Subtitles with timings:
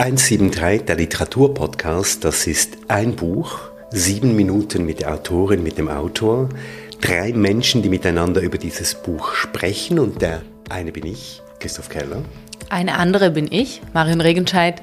[0.00, 3.58] 173, der Literaturpodcast, das ist ein Buch,
[3.90, 6.48] sieben Minuten mit der Autorin, mit dem Autor,
[7.02, 10.40] drei Menschen, die miteinander über dieses Buch sprechen und der
[10.70, 12.22] eine bin ich, Christoph Keller.
[12.70, 14.80] Eine andere bin ich, Marion Regenscheid.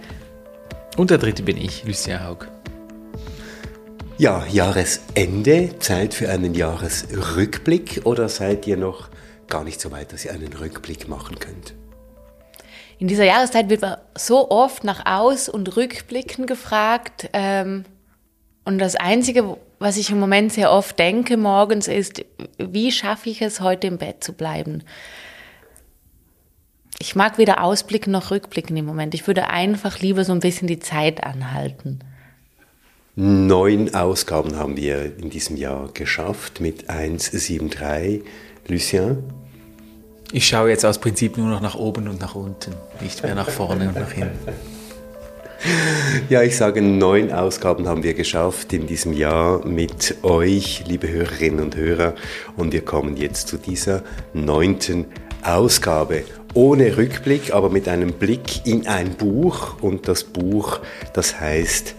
[0.98, 2.46] Und der dritte bin ich, Lucia Haug.
[4.20, 9.10] Ja, Jahresende, Zeit für einen Jahresrückblick oder seid ihr noch
[9.48, 11.74] gar nicht so weit, dass ihr einen Rückblick machen könnt?
[13.00, 17.30] In dieser Jahreszeit wird man so oft nach Aus- und Rückblicken gefragt.
[17.34, 17.86] Ähm,
[18.66, 22.26] und das Einzige, was ich im Moment sehr oft denke morgens, ist,
[22.58, 24.84] wie schaffe ich es, heute im Bett zu bleiben?
[27.00, 29.14] Ich mag weder ausblicken noch rückblicken im Moment.
[29.14, 32.00] Ich würde einfach lieber so ein bisschen die Zeit anhalten.
[33.16, 38.24] Neun Ausgaben haben wir in diesem Jahr geschafft mit 173.
[38.68, 39.24] Lucien?
[40.34, 43.50] Ich schaue jetzt aus Prinzip nur noch nach oben und nach unten, nicht mehr nach
[43.50, 44.38] vorne und nach hinten.
[46.30, 51.62] Ja, ich sage, neun Ausgaben haben wir geschafft in diesem Jahr mit euch, liebe Hörerinnen
[51.62, 52.14] und Hörer.
[52.56, 55.06] Und wir kommen jetzt zu dieser neunten
[55.42, 56.24] Ausgabe.
[56.54, 59.82] Ohne Rückblick, aber mit einem Blick in ein Buch.
[59.82, 60.80] Und das Buch,
[61.14, 61.96] das heißt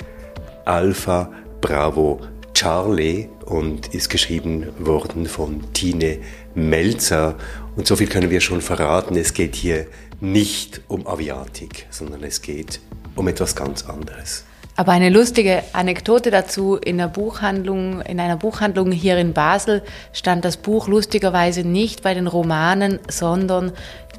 [0.64, 1.30] Alpha
[1.61, 2.20] Bravo
[2.55, 6.19] Charlie und ist geschrieben worden von Tine
[6.59, 7.37] Melzer.
[7.77, 9.17] Und so viel können wir schon verraten.
[9.17, 9.87] Es geht hier
[10.20, 12.81] nicht um Aviatik, sondern es geht
[13.14, 14.45] um etwas ganz anderes.
[14.79, 20.45] Aber eine lustige Anekdote dazu, in der Buchhandlung, in einer Buchhandlung hier in Basel stand
[20.45, 23.73] das Buch lustigerweise nicht bei den Romanen, sondern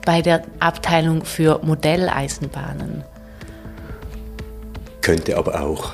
[0.06, 3.06] bei der Abteilung für Modelleisenbahnen.
[5.02, 5.94] Könnte aber auch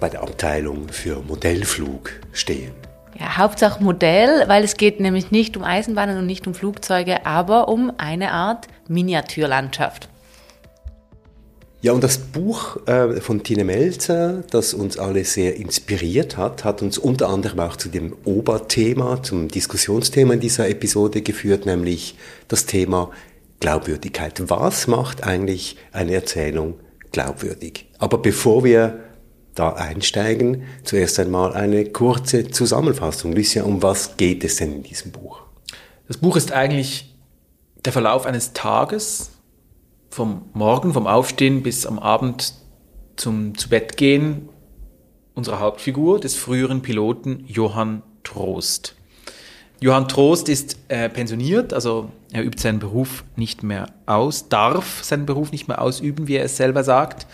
[0.00, 2.85] bei der Abteilung für Modellflug stehen.
[3.18, 7.68] Ja, Hauptsache Modell, weil es geht nämlich nicht um Eisenbahnen und nicht um Flugzeuge, aber
[7.68, 10.08] um eine Art Miniaturlandschaft.
[11.82, 16.82] Ja, und das Buch äh, von Tine Melzer, das uns alle sehr inspiriert hat, hat
[16.82, 22.16] uns unter anderem auch zu dem Oberthema, zum Diskussionsthema in dieser Episode geführt, nämlich
[22.48, 23.10] das Thema
[23.60, 24.42] Glaubwürdigkeit.
[24.48, 26.74] Was macht eigentlich eine Erzählung
[27.12, 27.86] glaubwürdig?
[27.98, 28.98] Aber bevor wir
[29.58, 33.32] da einsteigen, zuerst einmal eine kurze Zusammenfassung.
[33.32, 35.40] Lucia, um was geht es denn in diesem Buch?
[36.06, 37.16] Das Buch ist eigentlich
[37.84, 39.30] der Verlauf eines Tages,
[40.10, 42.54] vom Morgen, vom Aufstehen bis am Abend
[43.16, 44.48] zum zu Bett gehen
[45.34, 48.96] unserer Hauptfigur, des früheren Piloten Johann Trost.
[49.80, 55.26] Johann Trost ist äh, pensioniert, also er übt seinen Beruf nicht mehr aus, darf seinen
[55.26, 57.26] Beruf nicht mehr ausüben, wie er es selber sagt.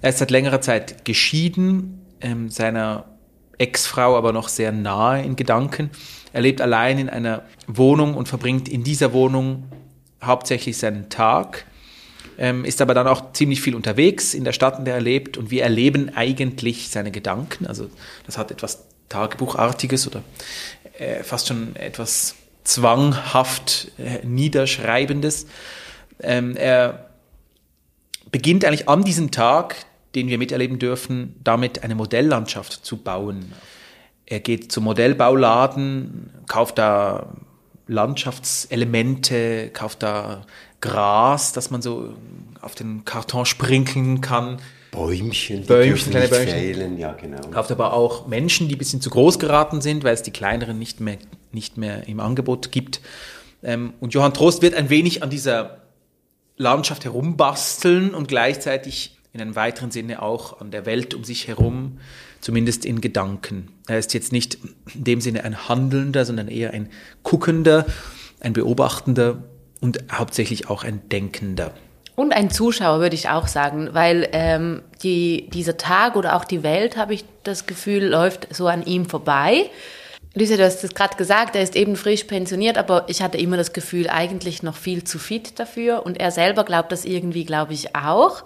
[0.00, 3.04] Er ist seit längerer Zeit geschieden, ähm, seiner
[3.58, 5.90] Ex-Frau aber noch sehr nahe in Gedanken.
[6.32, 9.64] Er lebt allein in einer Wohnung und verbringt in dieser Wohnung
[10.22, 11.66] hauptsächlich seinen Tag
[12.38, 15.36] ähm, ist aber dann auch ziemlich viel unterwegs in der Stadt, in der er lebt
[15.36, 17.66] und wir erleben eigentlich seine Gedanken.
[17.66, 17.88] Also
[18.26, 20.22] das hat etwas Tagebuchartiges oder
[20.98, 22.34] äh, fast schon etwas
[22.64, 25.46] zwanghaft äh, Niederschreibendes.
[26.20, 27.03] Ähm, er
[28.34, 29.76] beginnt eigentlich an diesem Tag,
[30.16, 33.52] den wir miterleben dürfen, damit eine Modelllandschaft zu bauen.
[34.26, 37.32] Er geht zum Modellbauladen, kauft da
[37.86, 40.46] Landschaftselemente, kauft da
[40.80, 42.12] Gras, das man so
[42.60, 44.58] auf den Karton sprinkeln kann.
[44.90, 46.48] Bäumchen, Bäumchen, kleine Bäumchen.
[46.48, 46.98] Fehlen.
[46.98, 47.40] ja genau.
[47.52, 50.76] Kauft aber auch Menschen, die ein bisschen zu groß geraten sind, weil es die kleineren
[50.76, 51.18] nicht mehr,
[51.52, 53.00] nicht mehr im Angebot gibt.
[53.62, 55.83] Ähm, und Johann Trost wird ein wenig an dieser
[56.56, 61.98] Landschaft herumbasteln und gleichzeitig in einem weiteren Sinne auch an der Welt um sich herum,
[62.40, 63.68] zumindest in Gedanken.
[63.88, 64.58] Er ist jetzt nicht
[64.94, 66.88] in dem Sinne ein Handelnder, sondern eher ein
[67.24, 67.86] Guckender,
[68.40, 69.42] ein Beobachtender
[69.80, 71.74] und hauptsächlich auch ein Denkender.
[72.16, 76.62] Und ein Zuschauer, würde ich auch sagen, weil ähm, die, dieser Tag oder auch die
[76.62, 79.68] Welt, habe ich das Gefühl, läuft so an ihm vorbei.
[80.36, 83.56] Lisa, du hast es gerade gesagt, er ist eben frisch pensioniert, aber ich hatte immer
[83.56, 86.04] das Gefühl, eigentlich noch viel zu fit dafür.
[86.04, 88.42] Und er selber glaubt das irgendwie, glaube ich, auch.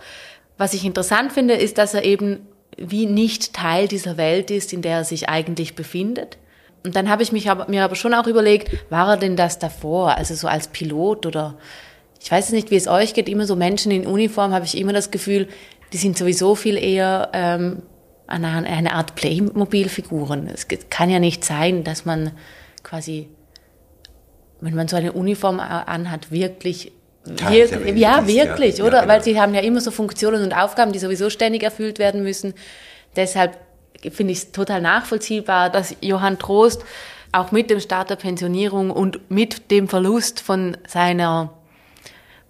[0.59, 2.47] Was ich interessant finde, ist, dass er eben
[2.77, 6.37] wie nicht Teil dieser Welt ist, in der er sich eigentlich befindet.
[6.85, 9.59] Und dann habe ich mich aber, mir aber schon auch überlegt, war er denn das
[9.59, 10.17] davor?
[10.17, 11.57] Also so als Pilot oder
[12.21, 14.93] ich weiß nicht, wie es euch geht, immer so Menschen in Uniform habe ich immer
[14.93, 15.49] das Gefühl,
[15.93, 17.83] die sind sowieso viel eher ähm,
[18.29, 20.49] eine, eine Art Playmobil-Figuren.
[20.49, 22.33] Es kann ja nicht sein, dass man
[22.83, 23.29] quasi,
[24.61, 26.93] wenn man so eine Uniform anhat, wirklich
[27.25, 28.97] wir, ja, wirklich, ja, oder?
[28.97, 29.13] Ja, genau.
[29.13, 32.55] Weil sie haben ja immer so Funktionen und Aufgaben, die sowieso ständig erfüllt werden müssen.
[33.17, 33.59] Deshalb
[34.13, 36.85] finde ich es total nachvollziehbar, dass Johann Trost
[37.33, 41.53] auch mit dem Start der Pensionierung und mit dem Verlust von seiner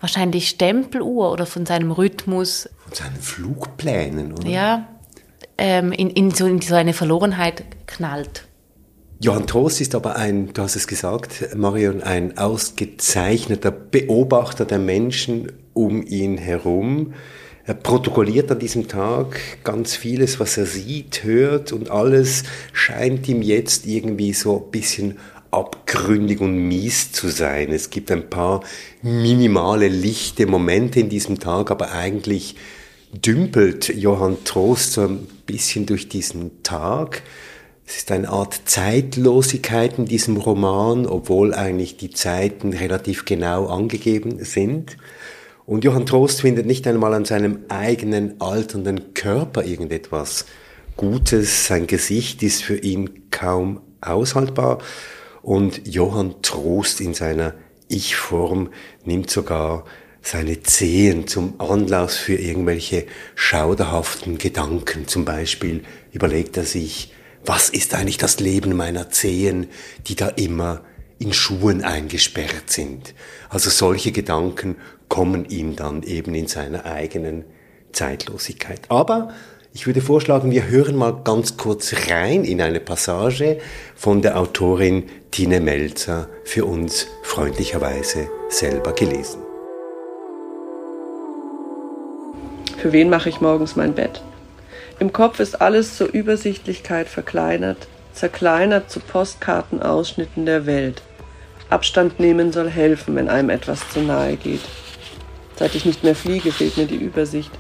[0.01, 4.49] wahrscheinlich Stempeluhr oder von seinem Rhythmus und seinen Flugplänen, oder?
[4.49, 4.87] Ja,
[5.59, 8.45] ähm, in, in, so, in so eine Verlorenheit knallt.
[9.21, 15.51] Johann Trost ist aber ein, du hast es gesagt, Marion, ein ausgezeichneter Beobachter der Menschen
[15.75, 17.15] um ihn herum.
[17.65, 23.43] Er protokolliert an diesem Tag ganz vieles, was er sieht, hört und alles scheint ihm
[23.43, 25.19] jetzt irgendwie so ein bisschen
[25.51, 27.73] abgründig und mies zu sein.
[27.73, 28.63] Es gibt ein paar
[29.03, 32.55] minimale lichte Momente in diesem Tag, aber eigentlich
[33.13, 37.23] dümpelt Johann Trost so ein bisschen durch diesen Tag.
[37.87, 44.45] Es ist eine Art Zeitlosigkeit in diesem Roman, obwohl eigentlich die Zeiten relativ genau angegeben
[44.45, 44.99] sind.
[45.65, 50.45] Und Johann Trost findet nicht einmal an seinem eigenen alternden Körper irgendetwas
[50.97, 51.67] Gutes.
[51.67, 54.79] Sein Gesicht ist für ihn kaum aushaltbar.
[55.43, 57.55] Und Johann Trost in seiner
[57.89, 58.69] Ich-Form
[59.05, 59.85] nimmt sogar
[60.29, 65.07] seine Zehen zum Anlass für irgendwelche schauderhaften Gedanken.
[65.07, 65.83] Zum Beispiel
[66.13, 67.15] überlegt er sich,
[67.47, 69.69] was ist eigentlich das Leben meiner Zehen,
[70.07, 70.83] die da immer
[71.19, 73.15] in Schuhen eingesperrt sind.
[73.49, 74.77] Also solche Gedanken
[75.09, 77.45] kommen ihm dann eben in seiner eigenen
[77.93, 78.83] Zeitlosigkeit.
[78.91, 79.33] Aber
[79.73, 83.61] ich würde vorschlagen, wir hören mal ganz kurz rein in eine Passage
[83.97, 89.48] von der Autorin Tine Melzer, für uns freundlicherweise selber gelesen.
[92.79, 94.23] Für wen mache ich morgens mein Bett?
[95.01, 101.03] Im Kopf ist alles zur Übersichtlichkeit verkleinert, zerkleinert zu Postkartenausschnitten der Welt.
[101.71, 104.61] Abstand nehmen soll helfen, wenn einem etwas zu nahe geht.
[105.57, 107.51] Seit ich nicht mehr fliege, fehlt mir die Übersicht.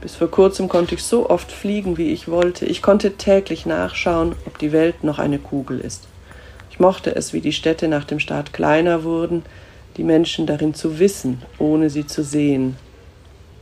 [0.00, 2.66] Bis vor kurzem konnte ich so oft fliegen, wie ich wollte.
[2.66, 6.08] Ich konnte täglich nachschauen, ob die Welt noch eine Kugel ist.
[6.72, 9.44] Ich mochte es, wie die Städte nach dem Staat kleiner wurden,
[9.96, 12.76] die Menschen darin zu wissen, ohne sie zu sehen.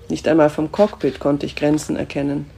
[0.08, 2.50] Nicht einmal vom Cockpit konnte ich Grenzen erkennen.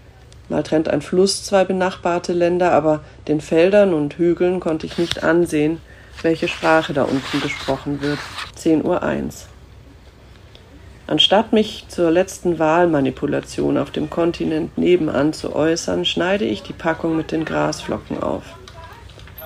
[0.49, 5.23] Mal trennt ein Fluss zwei benachbarte Länder, aber den Feldern und Hügeln konnte ich nicht
[5.23, 5.81] ansehen,
[6.23, 8.19] welche Sprache da unten gesprochen wird.
[8.59, 9.31] 10.01 Uhr.
[11.07, 17.17] Anstatt mich zur letzten Wahlmanipulation auf dem Kontinent nebenan zu äußern, schneide ich die Packung
[17.17, 18.45] mit den Grasflocken auf.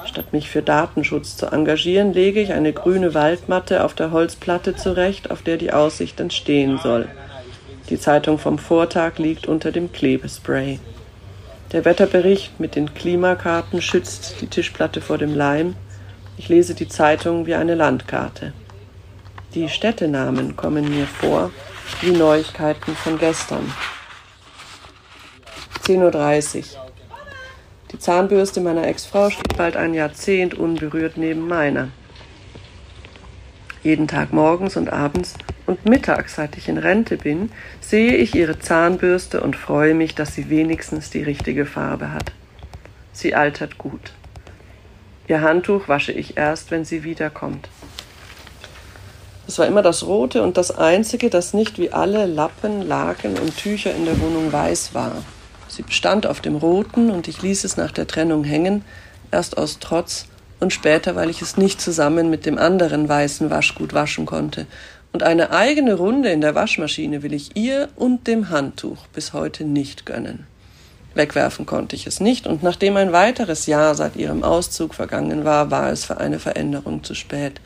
[0.05, 5.31] Statt mich für Datenschutz zu engagieren, lege ich eine grüne Waldmatte auf der Holzplatte zurecht,
[5.31, 7.09] auf der die Aussicht entstehen soll.
[7.91, 10.79] Die Zeitung vom Vortag liegt unter dem Klebespray.
[11.73, 15.77] Der Wetterbericht mit den Klimakarten schützt die Tischplatte vor dem Leim.
[16.39, 18.53] Ich lese die Zeitung wie eine Landkarte.
[19.55, 21.51] Die Städtenamen kommen mir vor
[22.01, 23.73] wie Neuigkeiten von gestern.
[25.85, 26.65] 10.30 Uhr.
[27.93, 31.89] Die Zahnbürste meiner Ex-Frau steht bald ein Jahrzehnt unberührt neben meiner.
[33.85, 35.35] Jeden Tag morgens und abends
[35.67, 37.53] und mittags, seit ich in Rente bin,
[37.83, 42.33] sehe ich ihre Zahnbürste und freue mich, dass sie wenigstens die richtige Farbe hat.
[43.13, 44.15] Sie altert gut.
[45.29, 47.69] Ihr Handtuch wasche ich erst, wenn sie wiederkommt.
[49.47, 53.55] Es war immer das Rote und das Einzige, das nicht wie alle Lappen, Laken und
[53.55, 55.23] Tücher in der Wohnung weiß war.
[55.69, 58.83] Sie bestand auf dem Roten und ich ließ es nach der Trennung hängen,
[59.31, 60.27] erst aus Trotz
[60.61, 64.67] und später, weil ich es nicht zusammen mit dem anderen weißen Waschgut waschen konnte.
[65.13, 69.65] Und eine eigene Runde in der Waschmaschine will ich ihr und dem Handtuch bis heute
[69.65, 70.47] nicht gönnen.
[71.15, 75.71] Wegwerfen konnte ich es nicht, und nachdem ein weiteres Jahr seit ihrem Auszug vergangen war,
[75.71, 77.61] war es für eine Veränderung zu spät.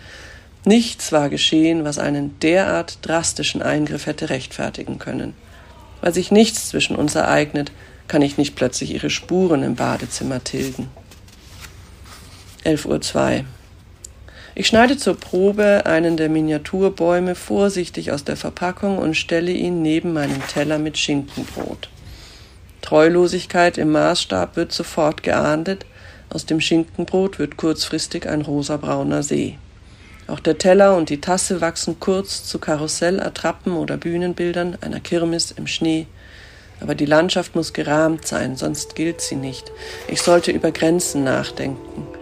[0.66, 5.34] Nichts war geschehen, was einen derart drastischen Eingriff hätte rechtfertigen können.
[6.02, 7.72] Weil sich nichts zwischen uns ereignet,
[8.06, 10.88] kann ich nicht plötzlich ihre Spuren im Badezimmer tilgen.
[12.64, 13.44] 11.02 Uhr.
[14.54, 20.12] Ich schneide zur Probe einen der Miniaturbäume vorsichtig aus der Verpackung und stelle ihn neben
[20.12, 21.88] meinen Teller mit Schinkenbrot.
[22.82, 25.86] Treulosigkeit im Maßstab wird sofort geahndet,
[26.28, 29.58] aus dem Schinkenbrot wird kurzfristig ein rosabrauner See.
[30.26, 35.66] Auch der Teller und die Tasse wachsen kurz zu Karussellattrappen oder Bühnenbildern einer Kirmes im
[35.66, 36.06] Schnee.
[36.80, 39.70] Aber die Landschaft muss gerahmt sein, sonst gilt sie nicht.
[40.08, 42.17] Ich sollte über Grenzen nachdenken.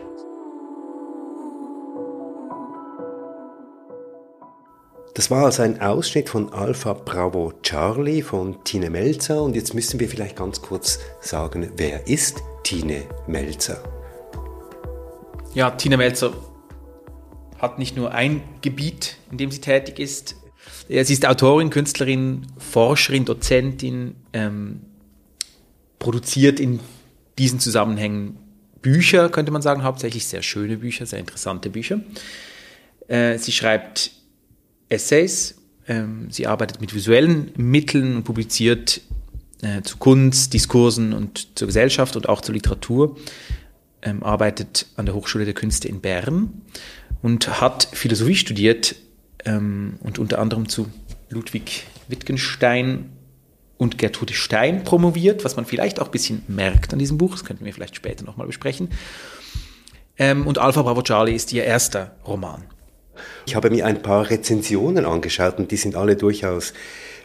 [5.16, 9.98] Das war also ein Ausschnitt von Alpha Bravo Charlie von Tine Melzer und jetzt müssen
[9.98, 13.82] wir vielleicht ganz kurz sagen, wer ist Tine Melzer?
[15.54, 16.34] Ja, Tine Melzer
[17.56, 20.36] hat nicht nur ein Gebiet, in dem sie tätig ist.
[20.86, 24.82] Sie ist Autorin, Künstlerin, Forscherin, Dozentin, ähm,
[25.98, 26.78] produziert in
[27.38, 28.36] diesen Zusammenhängen
[28.82, 32.00] Bücher, könnte man sagen, hauptsächlich sehr schöne Bücher, sehr interessante Bücher.
[33.08, 34.10] Äh, sie schreibt
[34.88, 35.54] Essays,
[35.88, 39.02] Ähm, sie arbeitet mit visuellen Mitteln und publiziert
[39.62, 43.16] äh, zu Kunst, Diskursen und zur Gesellschaft und auch zur Literatur.
[44.02, 46.62] Ähm, arbeitet an der Hochschule der Künste in Bern
[47.22, 48.96] und hat Philosophie studiert
[49.44, 50.88] ähm, und unter anderem zu
[51.30, 53.10] Ludwig Wittgenstein
[53.78, 57.44] und Gertrude Stein promoviert, was man vielleicht auch ein bisschen merkt an diesem Buch, das
[57.44, 58.90] könnten wir vielleicht später nochmal besprechen.
[60.18, 62.64] Ähm, und Alpha Bravo Charlie ist ihr erster Roman.
[63.46, 66.72] Ich habe mir ein paar Rezensionen angeschaut und die sind alle durchaus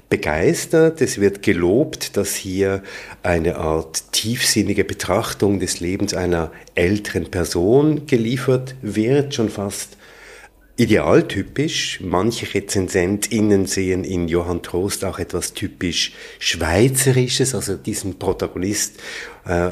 [0.09, 1.01] begeistert.
[1.01, 2.83] Es wird gelobt, dass hier
[3.23, 9.97] eine Art tiefsinnige Betrachtung des Lebens einer älteren Person geliefert wird, schon fast
[10.77, 11.99] idealtypisch.
[12.01, 18.99] Manche RezensentInnen sehen in Johann Trost auch etwas typisch Schweizerisches, also diesen Protagonist,
[19.45, 19.71] äh,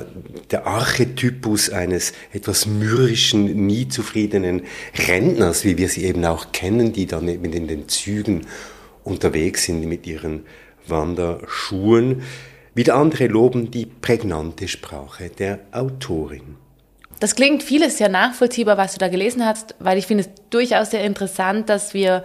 [0.51, 4.63] der Archetypus eines etwas mürrischen, nie zufriedenen
[5.07, 8.45] Rentners, wie wir sie eben auch kennen, die dann eben in den Zügen
[9.03, 10.45] unterwegs sind mit ihren
[10.87, 12.23] Wanderschuhen.
[12.75, 16.55] Wieder andere loben die prägnante Sprache der Autorin.
[17.19, 20.91] Das klingt vieles sehr nachvollziehbar, was du da gelesen hast, weil ich finde es durchaus
[20.91, 22.23] sehr interessant, dass wir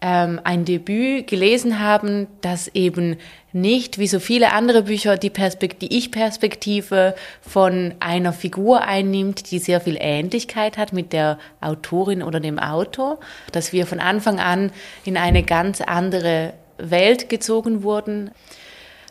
[0.00, 3.16] ähm, ein Debüt gelesen haben, das eben
[3.52, 9.60] nicht wie so viele andere Bücher die, Perspekt die Ich-Perspektive von einer Figur einnimmt, die
[9.60, 13.20] sehr viel Ähnlichkeit hat mit der Autorin oder dem Autor,
[13.52, 14.72] dass wir von Anfang an
[15.04, 18.32] in eine ganz andere Welt gezogen wurden.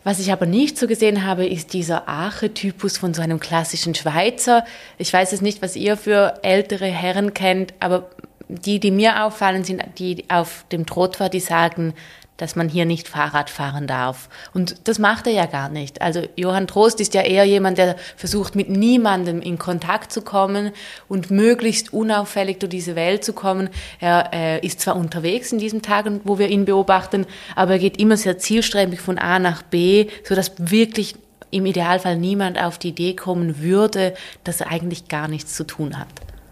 [0.03, 4.65] Was ich aber nicht so gesehen habe, ist dieser Archetypus von so einem klassischen Schweizer.
[4.97, 8.09] Ich weiß es nicht, was ihr für ältere Herren kennt, aber
[8.49, 11.93] die, die mir auffallen, sind die auf dem Trottoir, die sagen,
[12.37, 14.29] dass man hier nicht Fahrrad fahren darf.
[14.53, 16.01] Und das macht er ja gar nicht.
[16.01, 20.71] Also Johann Trost ist ja eher jemand, der versucht, mit niemandem in Kontakt zu kommen
[21.07, 23.69] und möglichst unauffällig durch diese Welt zu kommen.
[23.99, 27.25] Er äh, ist zwar unterwegs in diesen Tagen, wo wir ihn beobachten,
[27.55, 31.15] aber er geht immer sehr zielstrebig von A nach B, so dass wirklich
[31.51, 35.99] im Idealfall niemand auf die Idee kommen würde, dass er eigentlich gar nichts zu tun
[35.99, 36.07] hat.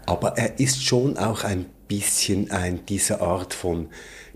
[0.06, 3.88] Aber er ist schon auch ein bisschen ein dieser Art von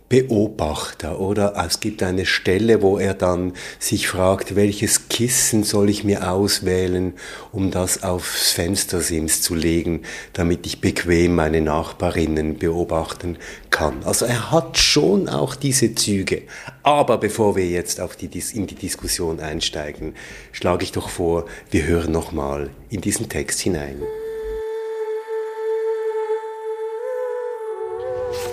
[0.09, 1.55] Beobachter, oder?
[1.67, 7.15] Es gibt eine Stelle, wo er dann sich fragt, welches Kissen soll ich mir auswählen,
[7.51, 13.37] um das aufs Fenstersims zu legen, damit ich bequem meine Nachbarinnen beobachten
[13.71, 14.05] kann.
[14.05, 16.43] Also er hat schon auch diese Züge.
[16.85, 20.15] Aber bevor wir jetzt auf die, in die Diskussion einsteigen,
[20.53, 24.01] schlage ich doch vor, wir hören nochmal in diesen Text hinein.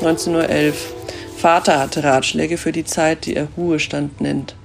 [0.02, 0.74] 19.11 Uhr.
[1.44, 4.56] Vater hatte Ratschläge für die Zeit, die er Ruhestand nennt.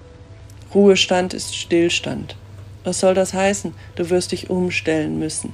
[0.73, 2.37] Ruhestand ist Stillstand.
[2.85, 3.75] Was soll das heißen?
[3.97, 5.53] Du wirst dich umstellen müssen.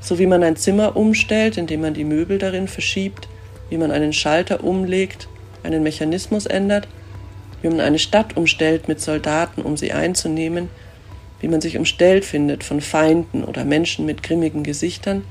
[0.00, 3.28] So wie man ein Zimmer umstellt, indem man die Möbel darin verschiebt,
[3.70, 5.28] wie man einen Schalter umlegt,
[5.62, 6.88] einen Mechanismus ändert,
[7.62, 10.70] wie man eine Stadt umstellt mit Soldaten, um sie einzunehmen,
[11.38, 15.22] wie man sich umstellt findet von Feinden oder Menschen mit grimmigen Gesichtern.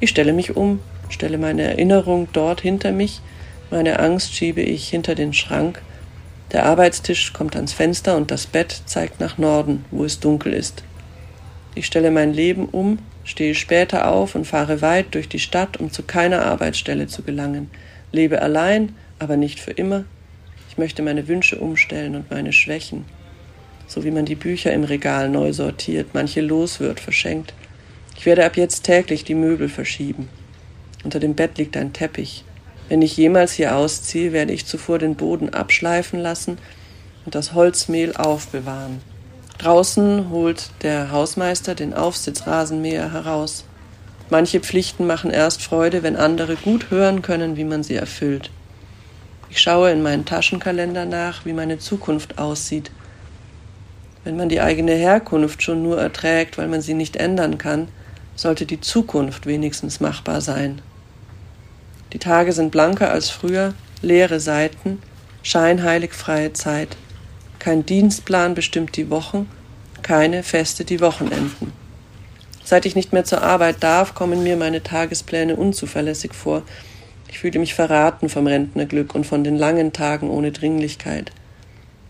[0.00, 3.20] Ich stelle mich um, stelle meine Erinnerung dort hinter mich,
[3.70, 5.82] meine Angst schiebe ich hinter den Schrank.
[6.52, 10.84] Der Arbeitstisch kommt ans Fenster und das Bett zeigt nach Norden, wo es dunkel ist.
[11.74, 15.90] Ich stelle mein Leben um, stehe später auf und fahre weit durch die Stadt, um
[15.90, 17.70] zu keiner Arbeitsstelle zu gelangen.
[18.12, 20.04] Lebe allein, aber nicht für immer.
[20.70, 23.04] Ich möchte meine Wünsche umstellen und meine Schwächen.
[23.88, 27.52] So wie man die Bücher im Regal neu sortiert, manche los wird, verschenkt.
[28.16, 30.28] Ich werde ab jetzt täglich die Möbel verschieben.
[31.04, 32.44] Unter dem Bett liegt ein Teppich.
[32.88, 36.58] Wenn ich jemals hier ausziehe, werde ich zuvor den Boden abschleifen lassen
[37.24, 39.00] und das Holzmehl aufbewahren.
[39.58, 43.64] Draußen holt der Hausmeister den Aufsitzrasenmäher heraus.
[44.30, 48.50] Manche Pflichten machen erst Freude, wenn andere gut hören können, wie man sie erfüllt.
[49.48, 52.90] Ich schaue in meinen Taschenkalender nach, wie meine Zukunft aussieht.
[54.24, 57.88] Wenn man die eigene Herkunft schon nur erträgt, weil man sie nicht ändern kann,
[58.34, 60.82] sollte die Zukunft wenigstens machbar sein.
[62.16, 65.02] Die Tage sind blanker als früher, leere Seiten,
[65.42, 66.96] scheinheilig freie Zeit.
[67.58, 69.50] Kein Dienstplan bestimmt die Wochen,
[70.00, 71.74] keine Feste die Wochenenden.
[72.64, 76.62] Seit ich nicht mehr zur Arbeit darf, kommen mir meine Tagespläne unzuverlässig vor.
[77.28, 81.32] Ich fühle mich verraten vom Rentnerglück und von den langen Tagen ohne Dringlichkeit.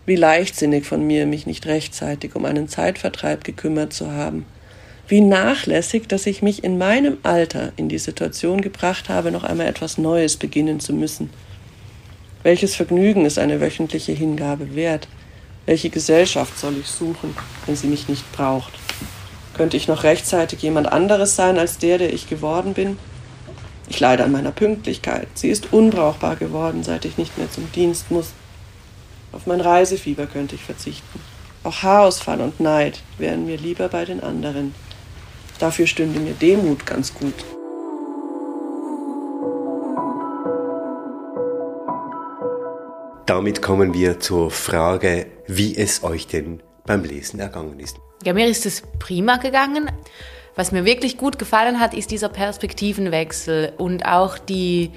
[0.05, 4.45] Wie leichtsinnig von mir, mich nicht rechtzeitig um einen Zeitvertreib gekümmert zu haben
[5.07, 9.67] wie nachlässig, dass ich mich in meinem Alter in die Situation gebracht habe, noch einmal
[9.67, 11.29] etwas Neues beginnen zu müssen.
[12.43, 15.07] Welches Vergnügen ist eine wöchentliche Hingabe wert?
[15.65, 17.35] Welche Gesellschaft soll ich suchen,
[17.65, 18.71] wenn sie mich nicht braucht?
[19.55, 22.97] Könnte ich noch rechtzeitig jemand anderes sein als der, der ich geworden bin?
[23.89, 25.27] Ich leide an meiner Pünktlichkeit.
[25.33, 28.33] Sie ist unbrauchbar geworden, seit ich nicht mehr zum Dienst muss.
[29.31, 31.19] Auf mein Reisefieber könnte ich verzichten.
[31.63, 34.75] Auch Haarausfall und Neid wären mir lieber bei den anderen.
[35.59, 37.33] Dafür stünde mir Demut ganz gut.
[43.25, 47.97] Damit kommen wir zur Frage, wie es euch denn beim Lesen ergangen ist.
[48.23, 49.91] Ja, mir ist es prima gegangen.
[50.55, 54.91] Was mir wirklich gut gefallen hat, ist dieser Perspektivenwechsel und auch die,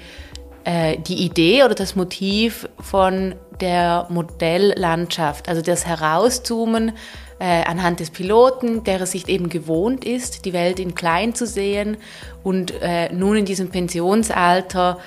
[0.63, 6.93] äh, die Idee oder das Motiv von der Modelllandschaft, also das Herauszoomen
[7.41, 11.47] äh, anhand des Piloten, der es sich eben gewohnt ist, die Welt in klein zu
[11.47, 11.97] sehen
[12.43, 14.99] und äh, nun in diesem Pensionsalter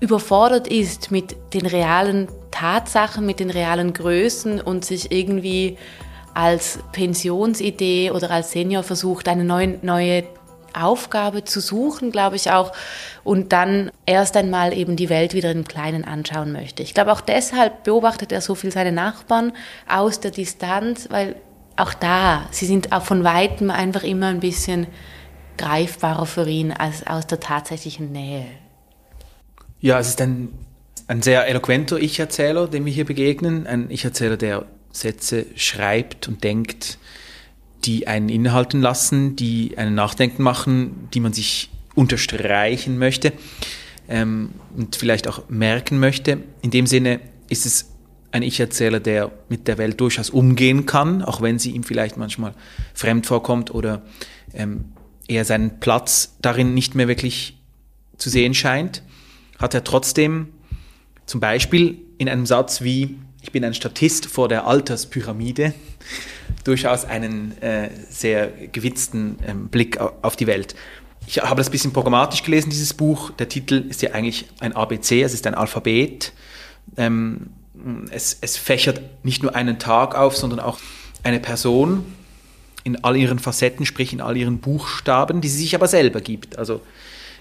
[0.00, 5.76] überfordert ist mit den realen Tatsachen, mit den realen Größen und sich irgendwie
[6.32, 10.24] als Pensionsidee oder als Senior versucht, eine neue, neue
[10.74, 12.72] Aufgabe zu suchen, glaube ich auch,
[13.24, 16.82] und dann erst einmal eben die Welt wieder im Kleinen anschauen möchte.
[16.82, 19.52] Ich glaube, auch deshalb beobachtet er so viel seine Nachbarn
[19.88, 21.36] aus der Distanz, weil
[21.76, 24.86] auch da, sie sind auch von weitem einfach immer ein bisschen
[25.58, 28.46] greifbarer für ihn als aus der tatsächlichen Nähe.
[29.80, 30.48] Ja, es ist ein,
[31.08, 33.66] ein sehr eloquenter Ich-Erzähler, dem wir hier begegnen.
[33.66, 36.98] Ein Ich-Erzähler, der Sätze schreibt und denkt,
[37.84, 43.32] die einen innehalten lassen, die einen nachdenken machen, die man sich unterstreichen möchte
[44.08, 46.38] ähm, und vielleicht auch merken möchte.
[46.62, 47.90] In dem Sinne ist es
[48.30, 52.54] ein Ich-Erzähler, der mit der Welt durchaus umgehen kann, auch wenn sie ihm vielleicht manchmal
[52.94, 54.02] fremd vorkommt oder
[54.54, 54.86] ähm,
[55.28, 57.58] er seinen Platz darin nicht mehr wirklich
[58.16, 59.02] zu sehen scheint
[59.62, 60.48] hat er trotzdem
[61.24, 65.72] zum Beispiel in einem Satz wie, ich bin ein Statist vor der Alterspyramide,
[66.64, 70.74] durchaus einen äh, sehr gewitzten ähm, Blick auf die Welt.
[71.26, 73.30] Ich habe das ein bisschen programmatisch gelesen, dieses Buch.
[73.30, 76.32] Der Titel ist ja eigentlich ein ABC, es ist ein Alphabet.
[76.96, 77.50] Ähm,
[78.10, 80.78] es, es fächert nicht nur einen Tag auf, sondern auch
[81.22, 82.04] eine Person
[82.84, 86.58] in all ihren Facetten, sprich in all ihren Buchstaben, die sie sich aber selber gibt.
[86.58, 86.80] Also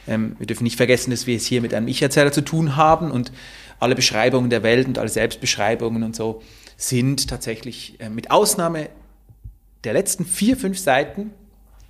[0.07, 3.11] ähm, wir dürfen nicht vergessen, dass wir es hier mit einem Ich-Erzähler zu tun haben
[3.11, 3.31] und
[3.79, 6.41] alle Beschreibungen der Welt und alle Selbstbeschreibungen und so
[6.81, 8.89] sind tatsächlich äh, mit Ausnahme
[9.83, 11.31] der letzten vier, fünf Seiten,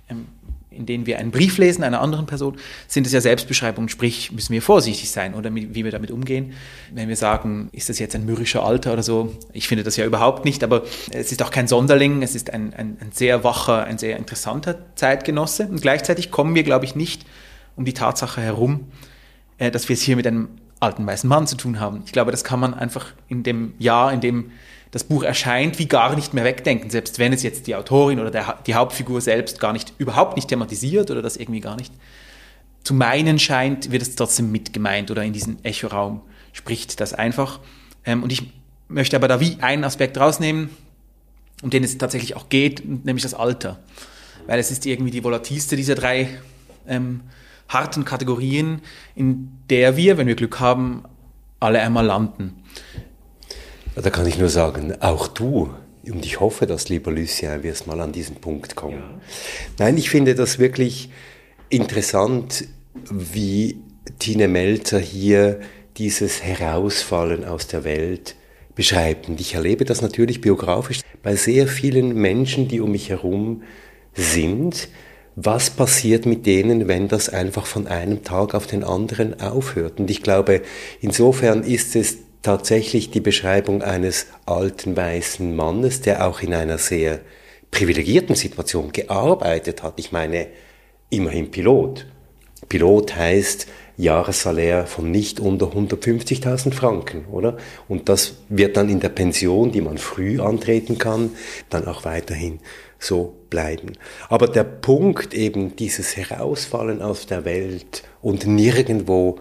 [0.08, 0.26] ähm,
[0.70, 2.56] in denen wir einen Brief lesen einer anderen Person,
[2.88, 6.54] sind es ja Selbstbeschreibungen, sprich müssen wir vorsichtig sein oder wie wir damit umgehen.
[6.92, 10.06] Wenn wir sagen, ist das jetzt ein mürrischer Alter oder so, ich finde das ja
[10.06, 13.84] überhaupt nicht, aber es ist auch kein Sonderling, es ist ein, ein, ein sehr wacher,
[13.84, 17.26] ein sehr interessanter Zeitgenosse und gleichzeitig kommen wir, glaube ich, nicht
[17.76, 18.86] um die Tatsache herum,
[19.58, 20.48] äh, dass wir es hier mit einem
[20.80, 22.02] alten weißen Mann zu tun haben.
[22.06, 24.50] Ich glaube, das kann man einfach in dem Jahr, in dem
[24.92, 28.30] das Buch erscheint, wie gar nicht mehr wegdenken, selbst wenn es jetzt die Autorin oder
[28.30, 31.92] der, die Hauptfigur selbst gar nicht, überhaupt nicht thematisiert oder das irgendwie gar nicht
[32.84, 36.20] zu meinen scheint, wird es trotzdem mitgemeint oder in diesen Echoraum
[36.52, 37.60] spricht das einfach.
[38.04, 38.52] Ähm, und ich
[38.88, 40.70] möchte aber da wie einen Aspekt rausnehmen,
[41.62, 43.78] um den es tatsächlich auch geht, nämlich das Alter.
[44.46, 46.28] Weil es ist irgendwie die volatilste dieser drei
[46.86, 47.20] ähm,
[47.68, 48.82] harten Kategorien,
[49.14, 51.04] in der wir, wenn wir Glück haben,
[51.60, 52.62] alle einmal landen.
[53.94, 55.70] Da kann ich nur sagen, auch du,
[56.06, 58.98] und ich hoffe, dass, lieber Lucien, wirst mal an diesen Punkt kommen.
[58.98, 59.20] Ja.
[59.78, 61.10] Nein, ich finde das wirklich
[61.68, 62.64] interessant,
[63.10, 63.80] wie
[64.18, 65.60] Tine Melzer hier
[65.96, 68.34] dieses Herausfallen aus der Welt
[68.74, 69.28] beschreibt.
[69.28, 73.62] Und ich erlebe das natürlich biografisch bei sehr vielen Menschen, die um mich herum
[74.14, 74.88] sind,
[75.36, 80.00] was passiert mit denen, wenn das einfach von einem Tag auf den anderen aufhört.
[80.00, 80.62] Und ich glaube,
[81.00, 87.20] insofern ist es tatsächlich die Beschreibung eines alten weißen Mannes, der auch in einer sehr
[87.70, 89.94] privilegierten Situation gearbeitet hat.
[89.96, 90.48] Ich meine,
[91.08, 92.06] immerhin Pilot.
[92.68, 97.56] Pilot heißt Jahressalär von nicht unter 150.000 Franken, oder?
[97.88, 101.30] Und das wird dann in der Pension, die man früh antreten kann,
[101.70, 102.60] dann auch weiterhin
[102.98, 103.92] so bleiben.
[104.28, 109.38] Aber der Punkt eben dieses Herausfallen aus der Welt und nirgendwo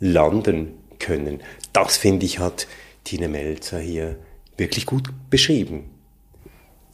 [0.00, 1.40] landen können,
[1.72, 2.66] das finde ich hat
[3.04, 4.16] Tine Melzer hier
[4.56, 5.90] wirklich gut beschrieben.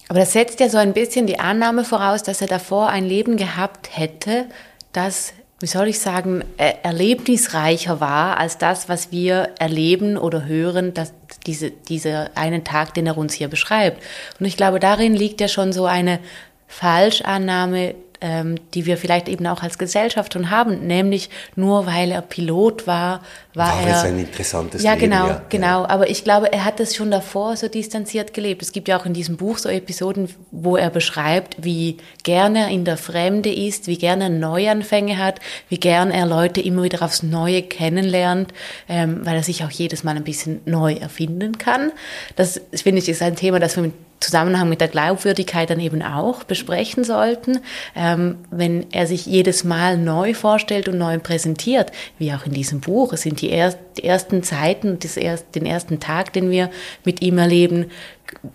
[0.09, 3.37] Aber das setzt ja so ein bisschen die Annahme voraus, dass er davor ein Leben
[3.37, 4.47] gehabt hätte,
[4.93, 11.13] das wie soll ich sagen, erlebnisreicher war als das, was wir erleben oder hören, dass
[11.47, 14.03] diese, dieser einen Tag, den er uns hier beschreibt.
[14.41, 16.19] Und ich glaube, darin liegt ja schon so eine
[16.67, 22.23] Falschannahme ähm, die wir vielleicht eben auch als Gesellschaft schon haben, nämlich nur weil er
[22.23, 23.23] Pilot war,
[23.55, 24.03] war, war er.
[24.03, 25.11] ein interessantes ja, Leben.
[25.11, 25.85] Genau, ja, genau.
[25.87, 28.63] Aber ich glaube, er hat das schon davor so distanziert gelebt.
[28.63, 32.69] Es gibt ja auch in diesem Buch so Episoden, wo er beschreibt, wie gerne er
[32.69, 37.03] in der Fremde ist, wie gerne er Neuanfänge hat, wie gern er Leute immer wieder
[37.03, 38.53] aufs Neue kennenlernt,
[38.89, 41.93] ähm, weil er sich auch jedes Mal ein bisschen neu erfinden kann.
[42.37, 46.03] Das finde ich ist ein Thema, das wir mit Zusammenhang mit der Glaubwürdigkeit dann eben
[46.03, 47.61] auch besprechen sollten.
[47.97, 52.81] Ähm, wenn er sich jedes Mal neu vorstellt und neu präsentiert, wie auch in diesem
[52.81, 56.71] Buch, es sind die, er die ersten Zeiten, das erst, den ersten Tag, den wir
[57.05, 57.87] mit ihm erleben,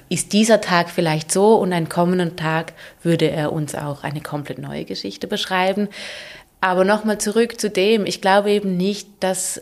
[0.08, 4.60] ist dieser Tag vielleicht so und einen kommenden Tag würde er uns auch eine komplett
[4.60, 5.90] neue Geschichte beschreiben.
[6.62, 9.62] Aber nochmal zurück zu dem, ich glaube eben nicht, dass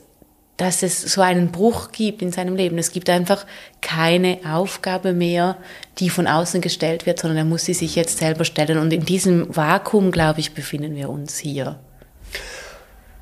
[0.58, 2.78] dass es so einen Bruch gibt in seinem Leben.
[2.78, 3.46] Es gibt einfach
[3.82, 5.58] keine Aufgabe mehr,
[6.00, 8.78] die von außen gestellt wird, sondern er muss sie sich jetzt selber stellen.
[8.78, 11.80] Und in diesem Vakuum, glaube ich, befinden wir uns hier.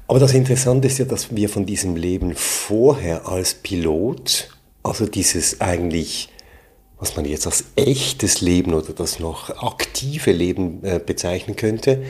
[0.08, 4.50] Aber das Interessante ist ja, dass wir von diesem Leben vorher als Pilot,
[4.84, 6.28] also dieses eigentlich,
[7.00, 12.04] was man jetzt als echtes Leben oder das noch aktive Leben äh, bezeichnen könnte,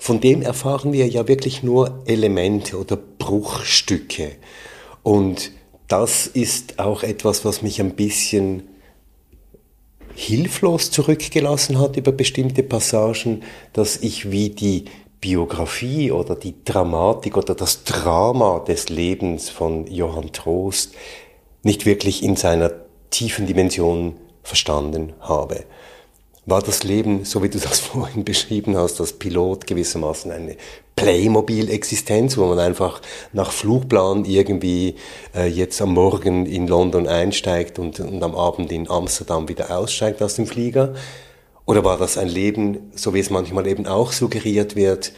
[0.00, 4.32] von dem erfahren wir ja wirklich nur Elemente oder Bruchstücke.
[5.02, 5.52] Und
[5.88, 8.62] das ist auch etwas, was mich ein bisschen
[10.14, 13.42] hilflos zurückgelassen hat über bestimmte Passagen,
[13.74, 14.86] dass ich wie die
[15.20, 20.94] Biografie oder die Dramatik oder das Drama des Lebens von Johann Trost
[21.62, 22.72] nicht wirklich in seiner
[23.10, 25.66] tiefen Dimension verstanden habe
[26.46, 30.56] war das Leben, so wie du das vorhin beschrieben hast, als Pilot gewissermaßen eine
[30.96, 33.00] Playmobil-Existenz, wo man einfach
[33.32, 34.96] nach Flugplan irgendwie
[35.34, 40.22] äh, jetzt am Morgen in London einsteigt und, und am Abend in Amsterdam wieder aussteigt
[40.22, 40.94] aus dem Flieger?
[41.64, 45.12] Oder war das ein Leben, so wie es manchmal eben auch suggeriert wird,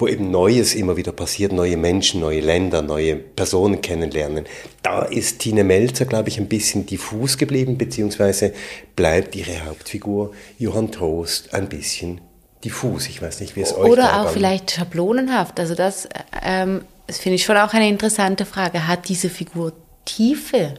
[0.00, 4.46] wo eben Neues immer wieder passiert, neue Menschen, neue Länder, neue Personen kennenlernen.
[4.82, 8.52] Da ist Tine Melzer, glaube ich, ein bisschen diffus geblieben, beziehungsweise
[8.96, 12.20] bleibt ihre Hauptfigur Johann Trost ein bisschen
[12.64, 13.08] diffus.
[13.08, 15.60] Ich weiß nicht, wie es euch Oder auch vielleicht schablonenhaft.
[15.60, 16.08] Also das,
[16.42, 18.86] ähm, das finde ich schon auch eine interessante Frage.
[18.86, 19.72] Hat diese Figur
[20.04, 20.74] Tiefe?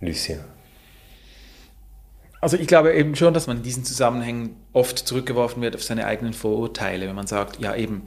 [0.00, 0.38] Lucia.
[2.40, 6.06] Also ich glaube eben schon, dass man in diesen Zusammenhängen oft zurückgeworfen wird auf seine
[6.06, 8.02] eigenen Vorurteile, wenn man sagt, ja eben,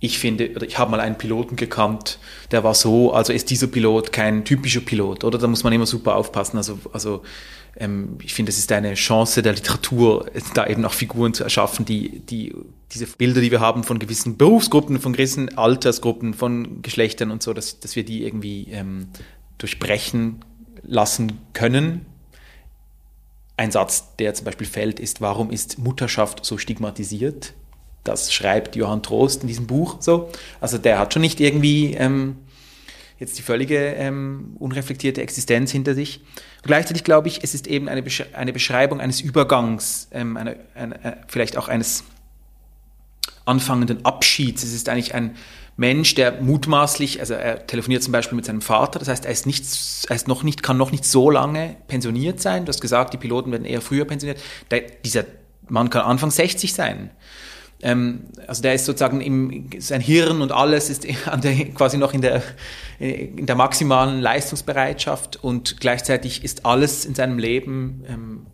[0.00, 2.18] ich finde, oder ich habe mal einen Piloten gekannt,
[2.50, 5.38] der war so, also ist dieser Pilot kein typischer Pilot, oder?
[5.38, 6.58] Da muss man immer super aufpassen.
[6.58, 7.22] Also, also
[7.76, 11.84] ähm, ich finde, es ist eine Chance der Literatur, da eben auch Figuren zu erschaffen,
[11.84, 12.54] die, die
[12.92, 17.54] diese Bilder, die wir haben von gewissen Berufsgruppen, von gewissen Altersgruppen, von Geschlechtern und so,
[17.54, 19.08] dass, dass wir die irgendwie ähm,
[19.58, 20.44] durchbrechen
[20.82, 22.04] lassen können
[23.56, 27.54] ein Satz, der zum Beispiel fällt, ist, warum ist Mutterschaft so stigmatisiert?
[28.02, 30.30] Das schreibt Johann Trost in diesem Buch so.
[30.60, 32.36] Also der hat schon nicht irgendwie ähm,
[33.18, 36.20] jetzt die völlige ähm, unreflektierte Existenz hinter sich.
[36.62, 40.56] Und gleichzeitig glaube ich, es ist eben eine, Besch eine Beschreibung eines Übergangs, ähm, eine,
[40.74, 42.04] eine, äh, vielleicht auch eines
[43.46, 44.62] anfangenden Abschieds.
[44.62, 45.36] Es ist eigentlich ein
[45.76, 49.46] Mensch, der mutmaßlich, also er telefoniert zum Beispiel mit seinem Vater, das heißt, er ist,
[49.46, 49.64] nicht,
[50.08, 52.64] er ist noch nicht, kann noch nicht so lange pensioniert sein.
[52.64, 54.40] Du hast gesagt, die Piloten werden eher früher pensioniert.
[54.70, 55.24] Der, dieser
[55.68, 57.10] Mann kann Anfang 60 sein.
[57.82, 61.04] Ähm, also der ist sozusagen im, sein Hirn und alles ist
[61.42, 62.42] der, quasi noch in der,
[62.98, 68.46] in der maximalen Leistungsbereitschaft und gleichzeitig ist alles in seinem Leben ähm,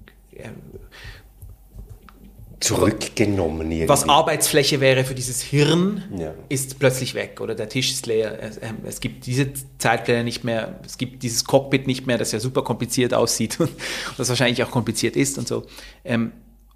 [2.61, 3.73] zurückgenommen.
[3.73, 3.89] Irgendwie.
[3.89, 6.35] Was Arbeitsfläche wäre für dieses Hirn, ja.
[6.49, 8.39] ist plötzlich weg oder der Tisch ist leer.
[8.61, 12.41] Ähm, es gibt diese Zeitpläne nicht mehr, es gibt dieses Cockpit nicht mehr, das ja
[12.41, 13.71] super kompliziert aussieht und
[14.19, 15.65] das wahrscheinlich auch kompliziert ist und so.
[16.05, 16.33] Ähm,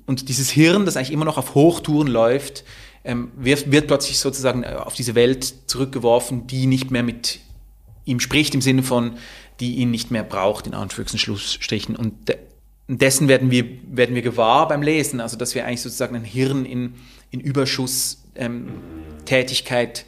[0.06, 2.64] und dieses Hirn, das eigentlich immer noch auf Hochtouren läuft,
[3.04, 7.40] ähm, wird, wird plötzlich sozusagen äh, auf diese Welt zurückgeworfen, die nicht mehr mit
[8.06, 9.18] ihm spricht, im Sinne von,
[9.60, 11.98] die ihn nicht mehr braucht, in Anführungs- und.
[11.98, 12.36] Und
[12.88, 16.66] dessen werden wir, werden wir gewahr beim Lesen, also dass wir eigentlich sozusagen ein Hirn
[16.66, 16.94] in,
[17.30, 20.06] in Überschusstätigkeit ähm,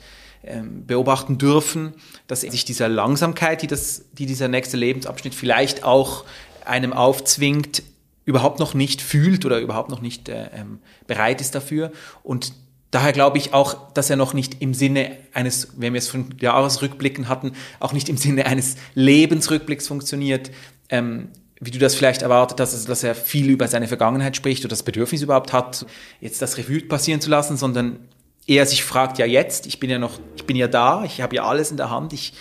[0.48, 1.94] ähm, beobachten dürfen,
[2.28, 6.24] dass sich dieser Langsamkeit, die, das, die dieser nächste Lebensabschnitt vielleicht auch
[6.64, 7.82] einem aufzwingt,
[8.24, 11.90] überhaupt noch nicht fühlt oder überhaupt noch nicht äh, ähm, bereit ist dafür.
[12.22, 12.52] Und
[12.92, 16.36] daher glaube ich auch, dass er noch nicht im Sinne eines, wenn wir es von
[16.38, 20.52] Jahresrückblicken hatten, auch nicht im Sinne eines Lebensrückblicks funktioniert.
[20.90, 24.64] Ähm, wie du das vielleicht erwartet hast, also dass er viel über seine Vergangenheit spricht
[24.64, 25.86] oder das Bedürfnis überhaupt hat,
[26.20, 27.98] jetzt das Revue passieren zu lassen, sondern
[28.46, 31.34] er sich fragt, ja jetzt, ich bin ja noch, ich bin ja da, ich habe
[31.34, 32.32] ja alles in der Hand, ich,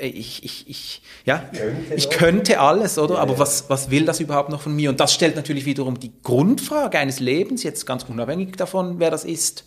[0.00, 3.14] ich, ich, ich ja, könnte ich könnte alles, oder?
[3.14, 3.38] Ja, Aber ja.
[3.38, 4.90] was, was will das überhaupt noch von mir?
[4.90, 9.24] Und das stellt natürlich wiederum die Grundfrage eines Lebens, jetzt ganz unabhängig davon, wer das
[9.24, 9.64] ist,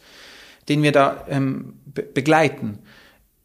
[0.67, 2.79] den wir da ähm, be begleiten.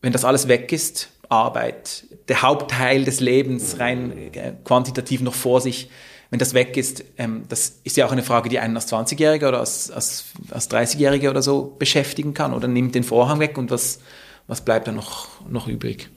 [0.00, 5.60] Wenn das alles weg ist, Arbeit, der Hauptteil des Lebens rein äh, quantitativ noch vor
[5.60, 5.88] sich,
[6.30, 9.48] wenn das weg ist, ähm, das ist ja auch eine Frage, die einen als 20-Jähriger
[9.48, 12.54] oder als, als, als 30-Jähriger oder so beschäftigen kann.
[12.54, 13.98] Oder nimmt den Vorhang weg und was,
[14.46, 16.08] was bleibt da noch, noch übrig?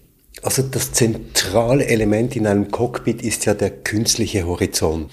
[0.41, 5.12] Also das zentrale Element in einem Cockpit ist ja der künstliche Horizont.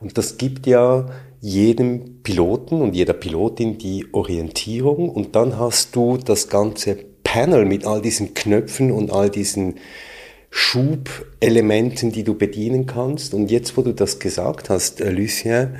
[0.00, 1.06] Und das gibt ja
[1.40, 7.84] jedem Piloten und jeder Pilotin die Orientierung und dann hast du das ganze Panel mit
[7.84, 9.76] all diesen Knöpfen und all diesen
[10.50, 13.32] Schubelementen, die du bedienen kannst.
[13.32, 15.76] Und jetzt, wo du das gesagt hast, äh, Lucien,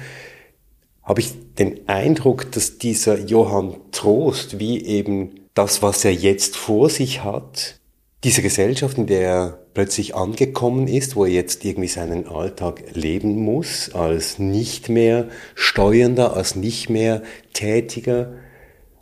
[1.02, 6.88] habe ich den Eindruck, dass dieser Johann Trost, wie eben das, was er jetzt vor
[6.88, 7.80] sich hat,
[8.24, 13.36] diese Gesellschaft, in der er plötzlich angekommen ist, wo er jetzt irgendwie seinen Alltag leben
[13.36, 18.34] muss, als nicht mehr Steuernder, als nicht mehr Tätiger,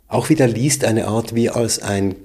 [0.07, 2.15] auch wieder liest eine Art wie als ein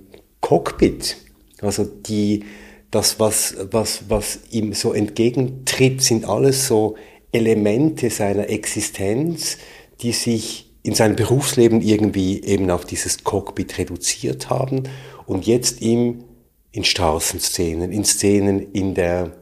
[0.47, 1.17] Cockpit.
[1.61, 2.45] Also die,
[2.93, 6.95] das, was, was, was ihm so entgegentritt, sind alles so
[7.33, 9.59] Elemente seiner Existenz,
[10.03, 14.85] die sich in seinem Berufsleben irgendwie eben auf dieses Cockpit reduziert haben
[15.27, 16.23] und jetzt ihm
[16.71, 19.33] in Straßenszenen, in Szenen in der,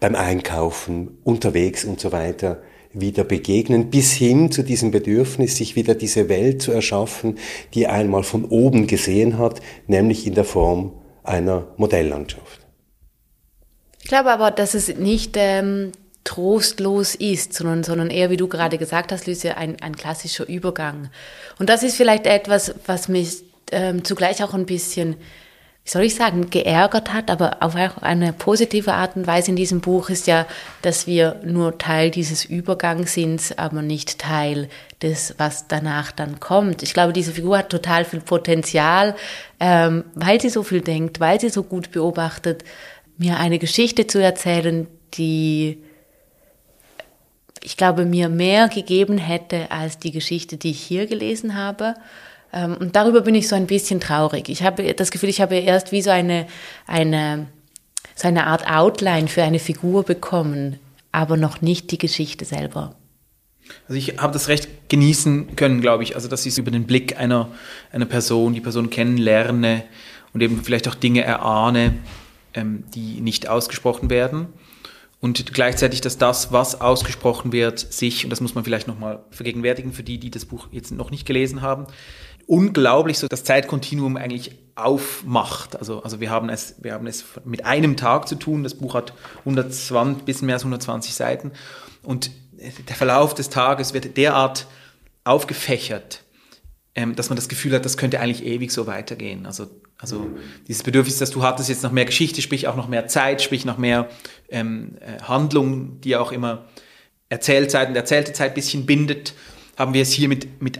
[0.00, 5.94] beim Einkaufen, unterwegs und so weiter wieder begegnen, bis hin zu diesem Bedürfnis, sich wieder
[5.94, 7.38] diese Welt zu erschaffen,
[7.74, 12.60] die er einmal von oben gesehen hat, nämlich in der Form einer Modelllandschaft.
[14.02, 15.92] Ich glaube aber, dass es nicht ähm,
[16.24, 21.10] trostlos ist, sondern, sondern eher, wie du gerade gesagt hast, Lucia, ein, ein klassischer Übergang.
[21.58, 25.16] Und das ist vielleicht etwas, was mich ähm, zugleich auch ein bisschen,
[25.84, 29.82] wie soll ich sagen, geärgert hat, aber auf eine positive Art und Weise in diesem
[29.82, 30.46] Buch ist ja,
[30.80, 34.70] dass wir nur Teil dieses Übergangs sind, aber nicht Teil
[35.02, 36.82] des, was danach dann kommt.
[36.82, 39.14] Ich glaube, diese Figur hat total viel Potenzial,
[39.60, 42.64] ähm, weil sie so viel denkt, weil sie so gut beobachtet,
[43.18, 45.82] mir eine Geschichte zu erzählen, die
[47.62, 51.94] ich glaube, mir mehr gegeben hätte als die Geschichte, die ich hier gelesen habe.
[52.54, 54.48] Ähm, und darüber bin ich so ein bisschen traurig.
[54.48, 56.46] Ich habe das Gefühl, ich habe erst wie so eine,
[56.86, 57.48] eine,
[58.14, 60.78] so eine Art Outline für eine Figur bekommen,
[61.10, 62.94] aber noch nicht die Geschichte selber.
[63.88, 66.14] Also ich habe das recht genießen können, glaube ich.
[66.14, 67.50] Also dass ich über den Blick einer,
[67.92, 69.84] einer Person, die Person kennenlerne
[70.32, 71.94] und eben vielleicht auch Dinge erahne,
[72.54, 74.48] ähm, die nicht ausgesprochen werden.
[75.20, 79.94] Und gleichzeitig, dass das, was ausgesprochen wird, sich, und das muss man vielleicht nochmal vergegenwärtigen
[79.94, 81.86] für die, die das Buch jetzt noch nicht gelesen haben,
[82.46, 85.76] unglaublich so das Zeitkontinuum eigentlich aufmacht.
[85.76, 88.62] Also, also wir haben es, wir haben es mit einem Tag zu tun.
[88.62, 91.52] Das Buch hat 120, bisschen mehr als 120 Seiten.
[92.02, 94.66] Und der Verlauf des Tages wird derart
[95.24, 96.22] aufgefächert,
[96.94, 99.46] ähm, dass man das Gefühl hat, das könnte eigentlich ewig so weitergehen.
[99.46, 100.26] Also, also
[100.68, 103.64] dieses Bedürfnis, dass du hattest jetzt noch mehr Geschichte, sprich auch noch mehr Zeit, sprich
[103.64, 104.08] noch mehr
[104.48, 106.66] ähm, äh, Handlung, die auch immer
[107.28, 109.34] Erzählzeit und erzählte Zeit bisschen bindet,
[109.76, 110.78] haben wir es hier mit, mit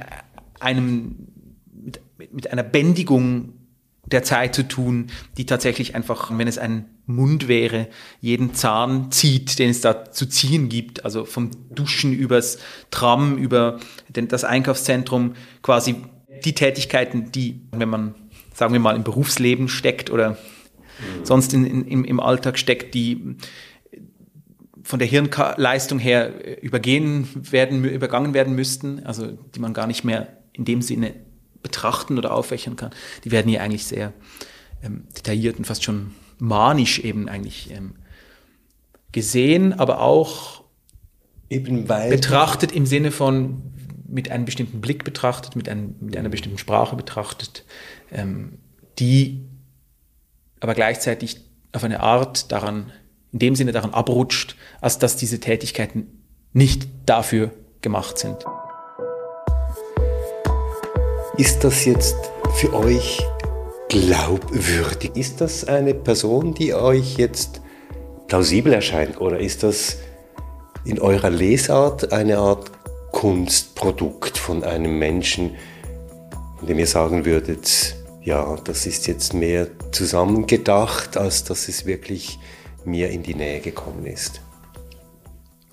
[0.61, 1.29] einem,
[2.35, 3.55] mit, einer Bändigung
[4.07, 5.07] der Zeit zu tun,
[5.39, 7.89] die tatsächlich einfach, wenn es ein Mund wäre,
[8.21, 11.05] jeden Zahn zieht, den es da zu ziehen gibt.
[11.05, 12.59] Also vom Duschen übers
[12.91, 15.97] Tram, über den, das Einkaufszentrum, quasi
[16.45, 18.15] die Tätigkeiten, die, wenn man,
[18.53, 20.37] sagen wir mal, im Berufsleben steckt oder
[21.23, 23.37] sonst in, in, im, im Alltag steckt, die
[24.83, 30.37] von der Hirnleistung her übergehen werden, übergangen werden müssten, also die man gar nicht mehr
[30.53, 31.15] in dem Sinne
[31.65, 32.91] betrachten oder aufwächern kann,
[33.25, 34.13] die werden hier eigentlich sehr
[34.85, 37.95] ähm, detailliert und fast schon manisch eben eigentlich ähm,
[39.11, 40.63] gesehen, aber auch
[41.51, 43.63] eben weil betrachtet im Sinne von
[44.07, 47.65] mit einem bestimmten Blick betrachtet, mit, einem, mit einer bestimmten Sprache betrachtet,
[48.13, 48.59] ähm,
[48.99, 49.45] die
[50.61, 51.41] aber gleichzeitig
[51.73, 52.93] auf eine Art daran,
[53.33, 56.23] in dem Sinne daran abrutscht, als dass diese Tätigkeiten
[56.53, 57.51] nicht dafür
[57.81, 58.45] gemacht sind.
[61.37, 62.15] Ist das jetzt
[62.55, 63.21] für euch
[63.89, 65.17] glaubwürdig?
[65.17, 67.61] Ist das eine Person, die euch jetzt
[68.29, 69.21] plausibel erscheint?
[69.21, 69.97] Oder ist das
[70.85, 72.71] in eurer Lesart eine Art
[73.11, 75.57] Kunstprodukt von einem Menschen,
[76.59, 82.39] von dem ihr sagen würdet, ja, das ist jetzt mehr zusammengedacht, als dass es wirklich
[82.85, 84.41] mir in die Nähe gekommen ist?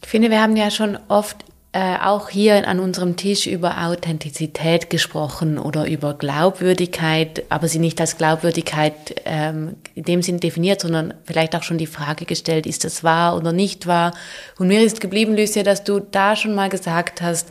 [0.01, 4.89] Ich finde, wir haben ja schon oft äh, auch hier an unserem Tisch über Authentizität
[4.89, 11.13] gesprochen oder über Glaubwürdigkeit, aber sie nicht als Glaubwürdigkeit ähm, in dem Sinn definiert, sondern
[11.23, 14.13] vielleicht auch schon die Frage gestellt, ist das wahr oder nicht wahr?
[14.59, 17.47] Und mir ist geblieben, Lucia, dass du da schon mal gesagt hast,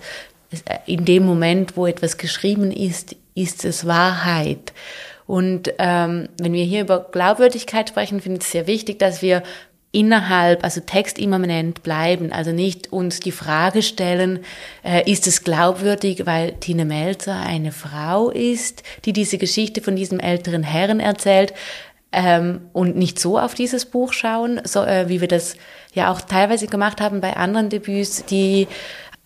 [0.67, 4.75] äh, in dem Moment, wo etwas geschrieben ist, ist es Wahrheit.
[5.27, 9.45] Und ähm, wenn wir hier über Glaubwürdigkeit sprechen, finde ich es sehr wichtig, dass wir
[9.93, 14.41] innerhalb, also textimmanent bleiben, also nicht uns die Frage stellen,
[14.85, 20.21] äh, ist es glaubwürdig, weil Tine Melzer eine Frau ist, die diese Geschichte von diesem
[20.21, 21.55] älteren Herrn erzählt,
[22.13, 25.57] ähm, und nicht so auf dieses Buch schauen, so, äh, wie wir das
[25.95, 28.67] ja auch teilweise gemacht haben bei anderen Debüts, die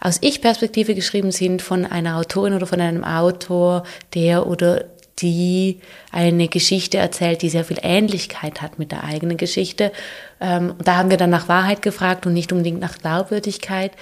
[0.00, 4.84] aus Ich-Perspektive geschrieben sind von einer Autorin oder von einem Autor, der oder
[5.20, 9.92] die eine Geschichte erzählt, die sehr viel Ähnlichkeit hat mit der eigenen Geschichte.
[10.40, 13.92] Ähm, da haben wir dann nach Wahrheit gefragt und nicht unbedingt nach Glaubwürdigkeit.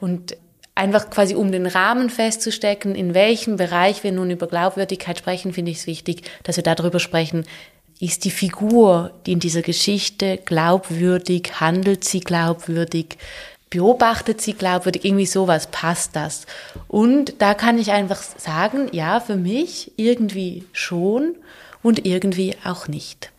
[0.00, 0.36] Und
[0.74, 5.70] einfach quasi um den Rahmen festzustecken, in welchem Bereich wir nun über Glaubwürdigkeit sprechen, finde
[5.70, 7.46] ich es wichtig, dass wir darüber sprechen,
[7.98, 13.16] ist die Figur, die in dieser Geschichte glaubwürdig, handelt sie glaubwürdig,
[13.70, 16.46] beobachtet sie glaubwürdig, irgendwie sowas, passt das.
[16.88, 21.34] Und da kann ich einfach sagen, ja, für mich irgendwie schon
[21.82, 23.32] und irgendwie auch nicht.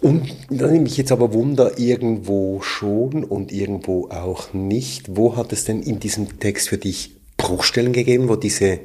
[0.00, 5.16] Und da nehme ich jetzt aber Wunder, irgendwo schon und irgendwo auch nicht.
[5.16, 8.80] Wo hat es denn in diesem Text für dich Bruchstellen gegeben, wo diese,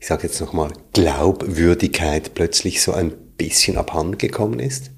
[0.00, 4.90] ich sage jetzt nochmal, Glaubwürdigkeit plötzlich so ein bisschen abhanden gekommen ist?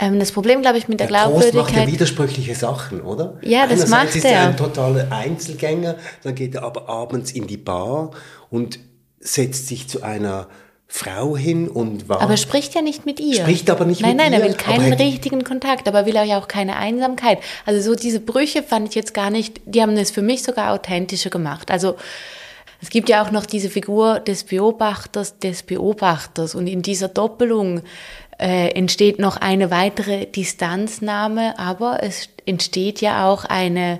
[0.00, 1.52] Ähm, das Problem, glaube ich, mit der, der Glaubwürdigkeit.
[1.52, 3.38] Trost macht ja widersprüchliche Sachen, oder?
[3.42, 4.48] Ja, das Einerseits macht ist er.
[4.48, 8.12] ein totaler Einzelgänger, dann geht er aber abends in die Bar
[8.48, 8.78] und
[9.20, 10.48] setzt sich zu einer
[10.88, 12.20] Frau hin und war.
[12.20, 13.36] Aber spricht ja nicht mit ihr.
[13.36, 14.38] Spricht aber nicht nein, mit nein, ihr.
[14.38, 17.38] Nein, nein, er will keinen richtigen Kontakt, aber will er ja auch keine Einsamkeit.
[17.64, 20.72] Also so diese Brüche fand ich jetzt gar nicht, die haben es für mich sogar
[20.72, 21.70] authentischer gemacht.
[21.70, 21.94] Also
[22.82, 27.82] es gibt ja auch noch diese Figur des Beobachters, des Beobachters und in dieser Doppelung
[28.40, 33.98] äh, entsteht noch eine weitere Distanznahme, aber es entsteht ja auch eine,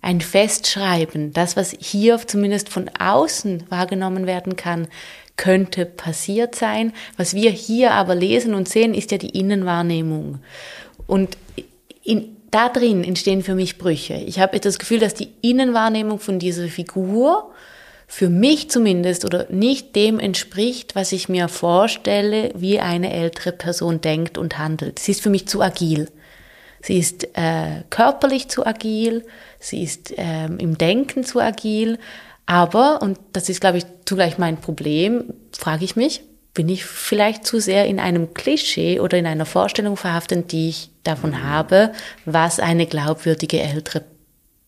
[0.00, 1.32] ein Festschreiben.
[1.32, 4.86] Das, was hier zumindest von außen wahrgenommen werden kann,
[5.36, 6.92] könnte passiert sein.
[7.16, 10.38] Was wir hier aber lesen und sehen, ist ja die Innenwahrnehmung.
[11.08, 11.36] Und
[12.04, 14.14] in, da drin entstehen für mich Brüche.
[14.14, 17.50] Ich habe das Gefühl, dass die Innenwahrnehmung von dieser Figur
[18.06, 24.00] für mich zumindest oder nicht dem entspricht, was ich mir vorstelle, wie eine ältere Person
[24.00, 24.98] denkt und handelt.
[24.98, 26.08] Sie ist für mich zu agil.
[26.82, 29.24] Sie ist äh, körperlich zu agil,
[29.58, 31.98] sie ist äh, im Denken zu agil,
[32.44, 37.46] aber, und das ist, glaube ich, zugleich mein Problem, frage ich mich, bin ich vielleicht
[37.46, 41.92] zu sehr in einem Klischee oder in einer Vorstellung verhaftet, die ich davon habe,
[42.26, 44.04] was eine glaubwürdige ältere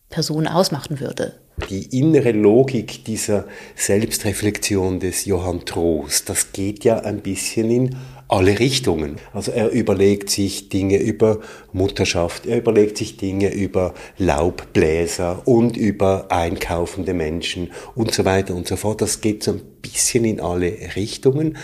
[0.09, 1.35] Person ausmachen würde
[1.71, 7.97] die innere Logik dieser Selbstreflexion des Johann Trost, das geht ja ein bisschen in
[8.29, 9.16] alle Richtungen.
[9.33, 11.40] Also er überlegt sich Dinge über
[11.73, 18.66] Mutterschaft, er überlegt sich Dinge über Laubbläser und über einkaufende Menschen und so weiter und
[18.66, 19.01] so fort.
[19.01, 21.57] Das geht so ein bisschen in alle Richtungen.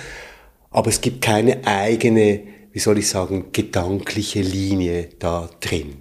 [0.71, 2.41] Aber es gibt keine eigene,
[2.73, 5.97] wie soll ich sagen, gedankliche Linie da drin.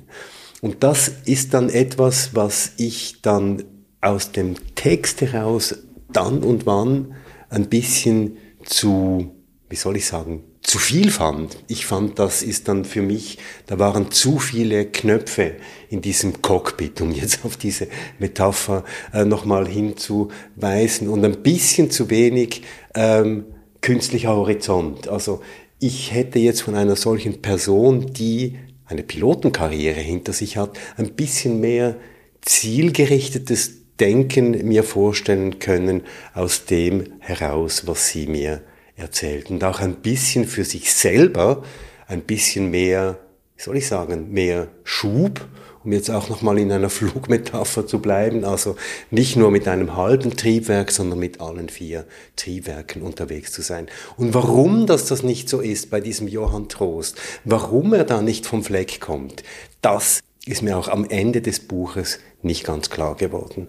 [0.62, 3.64] Und das ist dann etwas, was ich dann
[4.02, 5.76] aus dem Text heraus
[6.12, 7.16] dann und wann
[7.50, 9.32] ein bisschen zu,
[9.70, 11.58] wie soll ich sagen, zu viel fand.
[11.68, 15.56] Ich fand, das ist dann für mich, da waren zu viele Knöpfe
[15.90, 17.88] in diesem Cockpit, um jetzt auf diese
[18.20, 22.62] Metapher äh, nochmal hinzuweisen und ein bisschen zu wenig
[22.94, 23.46] ähm,
[23.82, 25.08] künstlicher Horizont.
[25.08, 25.42] Also
[25.80, 31.60] ich hätte jetzt von einer solchen Person, die eine Pilotenkarriere hinter sich hat, ein bisschen
[31.60, 31.96] mehr
[32.42, 36.02] zielgerichtetes Denken mir vorstellen können
[36.34, 38.64] aus dem heraus, was sie mir
[38.96, 39.52] erzählt.
[39.52, 41.62] Und auch ein bisschen für sich selber,
[42.08, 43.20] ein bisschen mehr,
[43.58, 45.46] soll ich sagen, mehr Schub,
[45.84, 48.76] um jetzt auch nochmal in einer Flugmetapher zu bleiben, also
[49.12, 53.86] nicht nur mit einem halben Triebwerk, sondern mit allen vier Triebwerken unterwegs zu sein.
[54.18, 58.48] Und warum das das nicht so ist bei diesem Johann Trost, warum er da nicht
[58.48, 59.44] vom Fleck kommt,
[59.84, 63.68] das ist mir auch am Ende des Buches nicht ganz klar geworden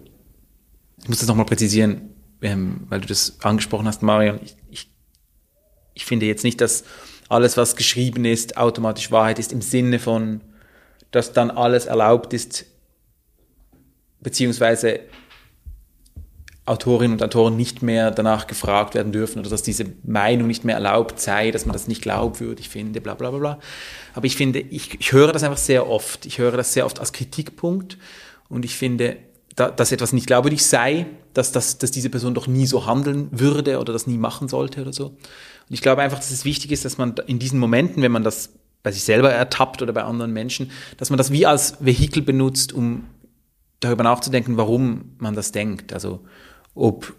[1.03, 4.39] ich muss das nochmal präzisieren, ähm, weil du das angesprochen hast, Marion.
[4.43, 4.89] Ich, ich,
[5.93, 6.85] ich finde jetzt nicht, dass
[7.29, 10.41] alles, was geschrieben ist, automatisch Wahrheit ist im Sinne von,
[11.11, 12.65] dass dann alles erlaubt ist,
[14.21, 15.01] beziehungsweise
[16.65, 20.75] Autorinnen und Autoren nicht mehr danach gefragt werden dürfen oder dass diese Meinung nicht mehr
[20.75, 23.59] erlaubt sei, dass man das nicht glaubwürdig finde, bla bla bla bla.
[24.13, 26.25] Aber ich finde, ich, ich höre das einfach sehr oft.
[26.25, 27.97] Ich höre das sehr oft als Kritikpunkt
[28.47, 29.17] und ich finde,
[29.55, 33.27] da, dass etwas nicht glaubwürdig sei, dass, dass, dass diese Person doch nie so handeln
[33.31, 35.07] würde oder das nie machen sollte oder so.
[35.07, 35.17] Und
[35.69, 38.53] ich glaube einfach, dass es wichtig ist, dass man in diesen Momenten, wenn man das
[38.81, 42.73] bei sich selber ertappt oder bei anderen Menschen, dass man das wie als Vehikel benutzt,
[42.73, 43.05] um
[43.79, 45.93] darüber nachzudenken, warum man das denkt.
[45.93, 46.21] Also
[46.73, 47.13] ob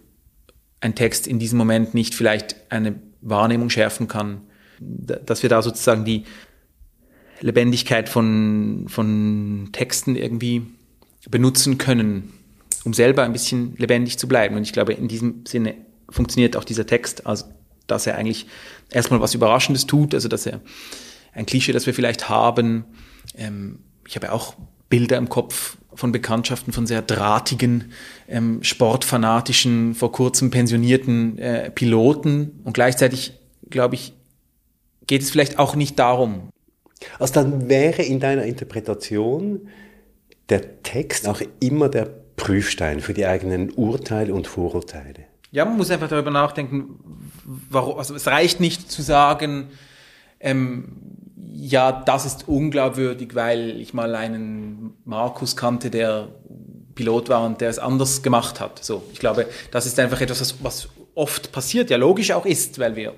[0.81, 4.43] ein Text in diesem Moment nicht vielleicht eine Wahrnehmung schärfen kann,
[4.81, 6.25] dass wir da sozusagen die
[7.41, 10.67] Lebendigkeit von, von Texten irgendwie
[11.31, 12.33] benutzen können,
[12.85, 14.57] um selber ein bisschen lebendig zu bleiben.
[14.57, 15.75] Und ich glaube, in diesem Sinne
[16.09, 17.47] funktioniert auch dieser Text, also
[17.87, 18.47] dass er eigentlich
[18.91, 20.61] erstmal was Überraschendes tut, also dass er
[21.33, 22.85] ein Klischee, das wir vielleicht haben.
[23.37, 24.55] Ähm, ich habe auch
[24.89, 27.93] Bilder im Kopf von Bekanntschaften von sehr drahtigen,
[28.29, 32.61] ähm, sportfanatischen, vor kurzem pensionierten äh, Piloten.
[32.65, 33.35] Und gleichzeitig,
[33.71, 34.13] glaube ich,
[35.07, 36.49] geht es vielleicht auch nicht darum.
[37.19, 39.69] Also dann wäre in deiner Interpretation
[40.49, 45.25] der Text auch immer der Prüfstein für die eigenen Urteile und Vorurteile.
[45.51, 46.99] Ja, man muss einfach darüber nachdenken,
[47.45, 49.69] warum, also es reicht nicht zu sagen,
[50.41, 50.97] ähm,
[51.53, 56.29] ja, das ist unglaubwürdig, weil ich mal einen Markus kannte, der
[56.95, 58.85] Pilot war und der es anders gemacht hat.
[58.85, 62.97] So, ich glaube, das ist einfach etwas, was oft passiert, ja logisch auch ist, weil
[62.97, 63.15] wir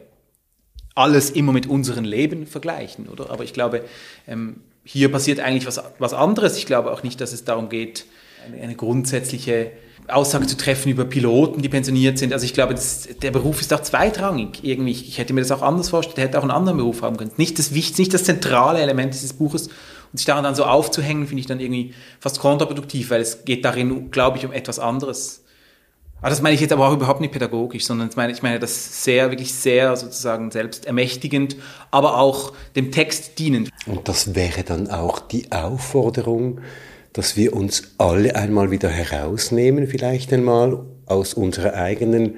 [0.94, 3.30] alles immer mit unserem Leben vergleichen, oder?
[3.30, 3.84] Aber ich glaube,
[4.26, 6.56] ähm, hier passiert eigentlich was, was anderes.
[6.56, 8.06] Ich glaube auch nicht, dass es darum geht,
[8.46, 9.72] eine, eine grundsätzliche
[10.06, 12.32] Aussage zu treffen über Piloten, die pensioniert sind.
[12.32, 14.62] Also ich glaube, das, der Beruf ist auch zweitrangig.
[14.62, 17.32] Irgendwie, ich hätte mir das auch anders vorgestellt, hätte auch einen anderen Beruf haben können.
[17.36, 19.66] Nicht das Wichtigste, nicht das zentrale Element dieses Buches.
[19.66, 23.64] Und sich daran dann so aufzuhängen, finde ich dann irgendwie fast kontraproduktiv, weil es geht
[23.64, 25.42] darin, glaube ich, um etwas anderes.
[26.20, 28.58] Aber das meine ich jetzt aber auch überhaupt nicht pädagogisch, sondern ich meine, ich meine
[28.58, 31.56] das sehr, wirklich sehr sozusagen selbst ermächtigend,
[31.90, 33.70] aber auch dem Text dienend.
[33.86, 36.60] Und das wäre dann auch die Aufforderung,
[37.12, 42.36] dass wir uns alle einmal wieder herausnehmen, vielleicht einmal aus unserer eigenen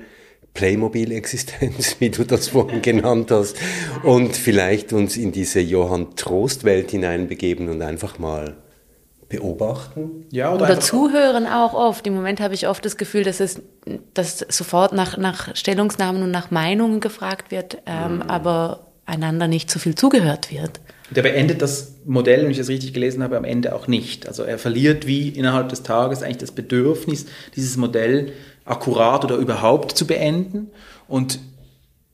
[0.54, 3.56] Playmobil-Existenz, wie du das vorhin genannt hast,
[4.02, 8.56] und vielleicht uns in diese Johann Trost-Welt hineinbegeben und einfach mal
[9.28, 10.26] beobachten.
[10.30, 12.06] Ja, oder, oder zuhören auch oft.
[12.06, 13.60] Im Moment habe ich oft das Gefühl, dass es
[14.14, 18.22] dass sofort nach, nach Stellungsnahmen und nach Meinungen gefragt wird, ähm, mhm.
[18.22, 20.80] aber einander nicht so viel zugehört wird.
[21.10, 24.28] Der beendet das Modell, wenn ich das richtig gelesen habe, am Ende auch nicht.
[24.28, 27.24] Also er verliert wie innerhalb des Tages eigentlich das Bedürfnis,
[27.56, 28.32] dieses Modell
[28.66, 30.70] akkurat oder überhaupt zu beenden.
[31.06, 31.38] Und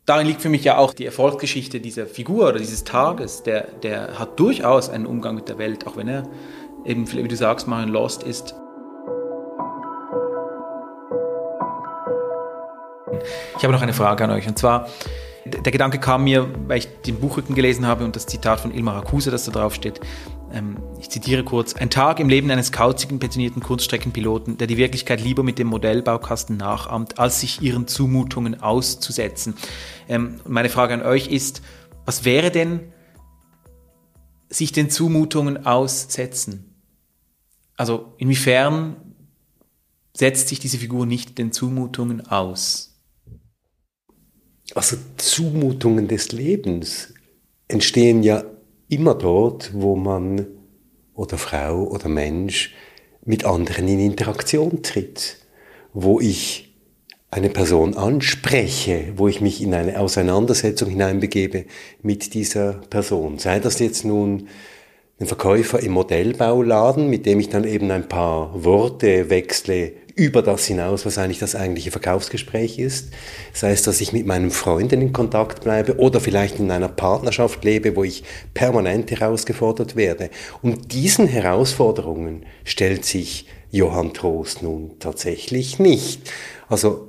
[0.07, 3.43] darin liegt für mich ja auch die Erfolgsgeschichte dieser Figur oder dieses Tages.
[3.43, 6.29] Der, der hat durchaus einen Umgang mit der Welt, auch wenn er
[6.85, 8.55] eben, wie du sagst, mal ein Lost ist.
[13.57, 14.89] Ich habe noch eine Frage an euch und zwar,
[15.45, 18.97] der Gedanke kam mir, weil ich den Buchrücken gelesen habe und das Zitat von Ilmar
[18.97, 20.01] Akuse, das da drauf steht.
[20.53, 21.75] Ähm, ich zitiere kurz.
[21.75, 26.57] Ein Tag im Leben eines kauzigen, pensionierten Kurzstreckenpiloten, der die Wirklichkeit lieber mit dem Modellbaukasten
[26.57, 29.55] nachahmt, als sich ihren Zumutungen auszusetzen.
[30.09, 31.63] Ähm, meine Frage an euch ist,
[32.07, 32.93] was wäre denn
[34.49, 36.74] sich den Zumutungen aussetzen?
[37.77, 38.97] Also inwiefern
[40.17, 43.01] setzt sich diese Figur nicht den Zumutungen aus?
[44.75, 47.13] Also Zumutungen des Lebens
[47.69, 48.45] entstehen ja
[48.89, 50.47] immer dort, wo man
[51.15, 52.75] oder Frau oder Mensch
[53.25, 55.39] mit anderen in Interaktion tritt,
[55.93, 56.75] wo ich
[57.31, 61.67] eine Person anspreche, wo ich mich in eine Auseinandersetzung hineinbegebe
[62.03, 63.39] mit dieser Person.
[63.39, 64.49] Sei das jetzt nun
[65.21, 70.67] ein Verkäufer im Modellbauladen, mit dem ich dann eben ein paar Worte wechsle über das
[70.67, 73.11] hinaus, was eigentlich das eigentliche Verkaufsgespräch ist.
[73.53, 77.65] Sei es, dass ich mit meinem Freunden in Kontakt bleibe oder vielleicht in einer Partnerschaft
[77.65, 78.23] lebe, wo ich
[78.55, 80.31] permanent herausgefordert werde.
[80.63, 86.31] Und diesen Herausforderungen stellt sich Johann Trost nun tatsächlich nicht.
[86.69, 87.09] Also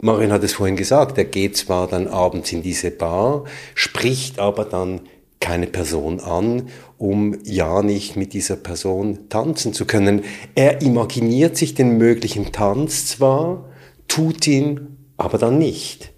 [0.00, 3.44] Marin hat es vorhin gesagt, er geht zwar dann abends in diese Bar,
[3.74, 5.00] spricht aber dann
[5.40, 10.24] keine Person an, um ja nicht mit dieser Person tanzen zu können.
[10.54, 13.68] Er imaginiert sich den möglichen Tanz zwar,
[14.08, 16.12] tut ihn aber dann nicht.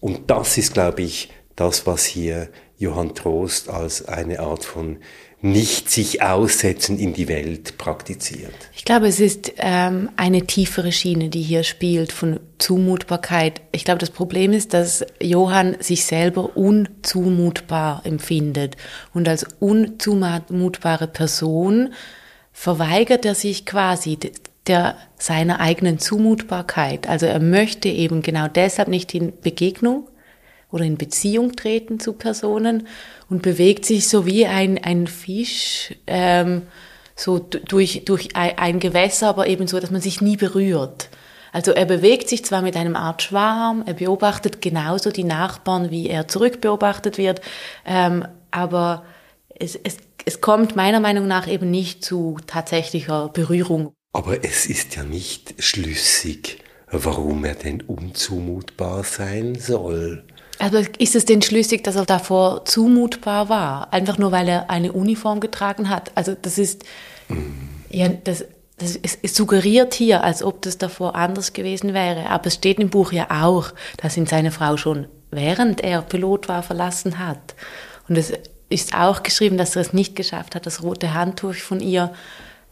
[0.00, 4.98] Und das ist, glaube ich, das, was hier Johann Trost als eine Art von
[5.44, 8.54] nicht sich aussetzen in die Welt praktiziert.
[8.74, 13.60] Ich glaube, es ist ähm, eine tiefere Schiene, die hier spielt von Zumutbarkeit.
[13.70, 18.78] Ich glaube, das Problem ist, dass Johann sich selber unzumutbar empfindet
[19.12, 21.92] und als unzumutbare Person
[22.52, 24.18] verweigert er sich quasi
[24.66, 27.06] der seiner eigenen Zumutbarkeit.
[27.06, 30.08] Also er möchte eben genau deshalb nicht in Begegnung
[30.74, 32.88] oder in Beziehung treten zu Personen
[33.30, 36.62] und bewegt sich so wie ein, ein Fisch ähm,
[37.14, 41.10] so durch, durch ein Gewässer, aber eben so, dass man sich nie berührt.
[41.52, 46.08] Also er bewegt sich zwar mit einem Art Schwarm, er beobachtet genauso die Nachbarn, wie
[46.08, 47.40] er zurückbeobachtet wird,
[47.86, 49.04] ähm, aber
[49.54, 53.92] es, es, es kommt meiner Meinung nach eben nicht zu tatsächlicher Berührung.
[54.12, 56.58] Aber es ist ja nicht schlüssig,
[56.90, 60.24] warum er denn unzumutbar sein soll.
[60.58, 63.92] Aber ist es denn schlüssig, dass er davor zumutbar war?
[63.92, 66.12] Einfach nur, weil er eine Uniform getragen hat?
[66.14, 66.84] Also das ist,
[67.28, 67.34] mm.
[67.90, 68.44] ja, das,
[68.78, 72.30] das ist, es suggeriert hier, als ob das davor anders gewesen wäre.
[72.30, 76.48] Aber es steht im Buch ja auch, dass ihn seine Frau schon während er Pilot
[76.48, 77.54] war verlassen hat.
[78.08, 78.32] Und es
[78.68, 82.12] ist auch geschrieben, dass er es nicht geschafft hat, das rote Handtuch von ihr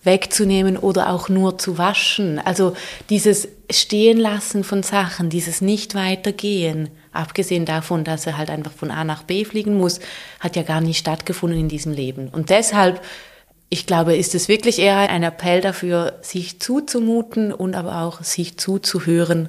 [0.05, 2.39] wegzunehmen oder auch nur zu waschen.
[2.39, 2.75] Also
[3.09, 9.05] dieses Stehenlassen von Sachen, dieses nicht weitergehen, abgesehen davon, dass er halt einfach von A
[9.05, 10.01] nach B fliegen muss,
[10.41, 12.29] hat ja gar nicht stattgefunden in diesem Leben.
[12.29, 13.01] Und deshalb
[13.73, 18.59] ich glaube, ist es wirklich eher ein Appell dafür, sich zuzumuten und aber auch sich
[18.59, 19.49] zuzuhören.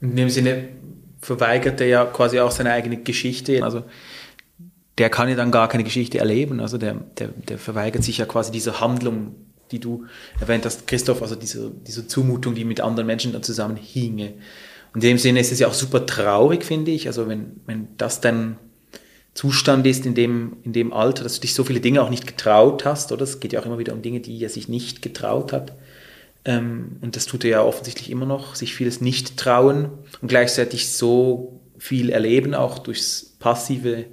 [0.00, 0.68] In dem Sinne
[1.20, 3.64] verweigert er ja quasi auch seine eigene Geschichte.
[3.64, 3.82] Also
[4.98, 6.60] der kann ja dann gar keine Geschichte erleben.
[6.60, 9.34] Also der, der, der verweigert sich ja quasi dieser Handlung,
[9.72, 10.04] die du
[10.38, 14.28] erwähnt hast, Christoph, also diese, diese Zumutung, die mit anderen Menschen dann zusammen hinge.
[14.28, 14.34] Und
[14.94, 17.06] in dem Sinne ist es ja auch super traurig, finde ich.
[17.08, 18.58] Also wenn, wenn das dann
[19.34, 22.26] Zustand ist in dem, in dem Alter, dass du dich so viele Dinge auch nicht
[22.26, 23.22] getraut hast, oder?
[23.22, 25.72] Es geht ja auch immer wieder um Dinge, die er sich nicht getraut hat.
[26.44, 29.90] Ähm, und das tut er ja offensichtlich immer noch, sich vieles nicht trauen
[30.20, 34.06] und gleichzeitig so viel erleben, auch durchs passive,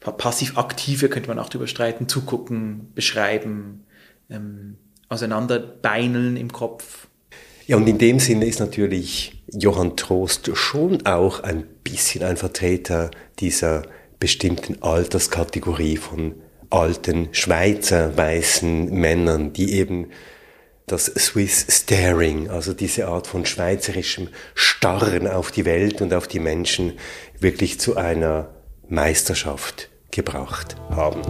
[0.00, 3.84] passiv-aktive könnte man auch drüber streiten, zugucken, beschreiben,
[4.30, 4.76] ähm,
[5.10, 7.08] auseinanderbeineln im Kopf.
[7.72, 13.10] Ja, und in dem Sinne ist natürlich Johann Trost schon auch ein bisschen ein Vertreter
[13.38, 13.84] dieser
[14.20, 16.34] bestimmten Alterskategorie von
[16.68, 20.10] alten Schweizer weißen Männern, die eben
[20.86, 26.40] das Swiss Staring, also diese Art von schweizerischem Starren auf die Welt und auf die
[26.40, 26.98] Menschen,
[27.40, 28.50] wirklich zu einer
[28.90, 31.22] Meisterschaft gebracht haben.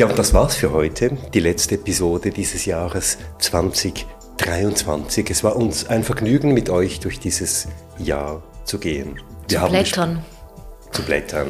[0.00, 4.06] Ja, und das war's für heute, die letzte Episode dieses Jahres 2020.
[4.38, 5.28] 23.
[5.28, 9.20] Es war uns ein Vergnügen, mit euch durch dieses Jahr zu gehen.
[9.46, 10.24] Wir zu blättern.
[10.90, 11.48] Zu blättern.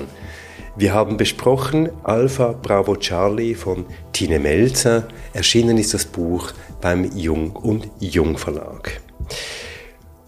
[0.75, 5.07] Wir haben besprochen Alpha Bravo Charlie von Tine Melzer.
[5.33, 9.01] Erschienen ist das Buch beim Jung und Jung Verlag.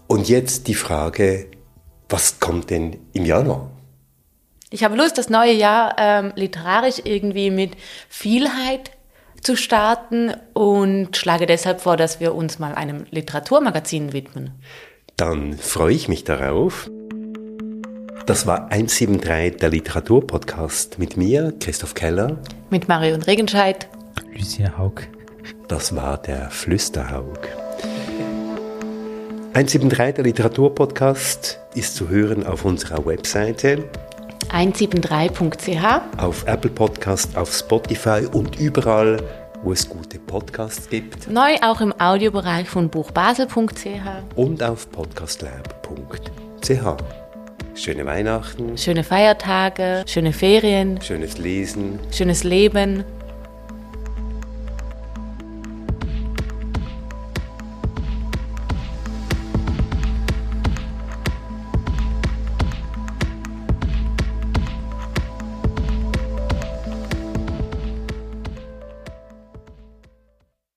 [0.07, 1.47] Und jetzt die Frage,
[2.07, 3.72] was kommt denn im Januar?
[4.73, 7.73] Ich habe Lust, das neue Jahr ähm, literarisch irgendwie mit
[8.09, 8.89] Vielheit
[9.39, 14.49] zu starten und schlage deshalb vor, dass wir uns mal einem Literaturmagazin widmen.
[15.15, 16.89] Dann freue ich mich darauf.
[18.25, 22.39] Das war 173, der Literaturpodcast mit mir, Christoph Keller.
[22.71, 23.87] Mit Marion Regenscheid.
[24.35, 25.01] Lucia Haug.
[25.67, 27.47] Das war der Flüsterhaug.
[29.53, 33.87] 173, der Literaturpodcast ist zu hören auf unserer Webseite
[34.53, 36.21] 173.ch.
[36.21, 39.19] Auf Apple Podcast, auf Spotify und überall,
[39.63, 41.27] wo es gute Podcasts gibt.
[41.27, 43.87] Neu auch im Audiobereich von buchbasel.ch.
[44.35, 46.69] Und auf podcastlab.ch.
[47.75, 48.77] Schöne Weihnachten.
[48.77, 51.01] Schöne Feiertage, schöne Ferien.
[51.01, 51.97] Schönes Lesen.
[52.11, 53.03] Schönes Leben.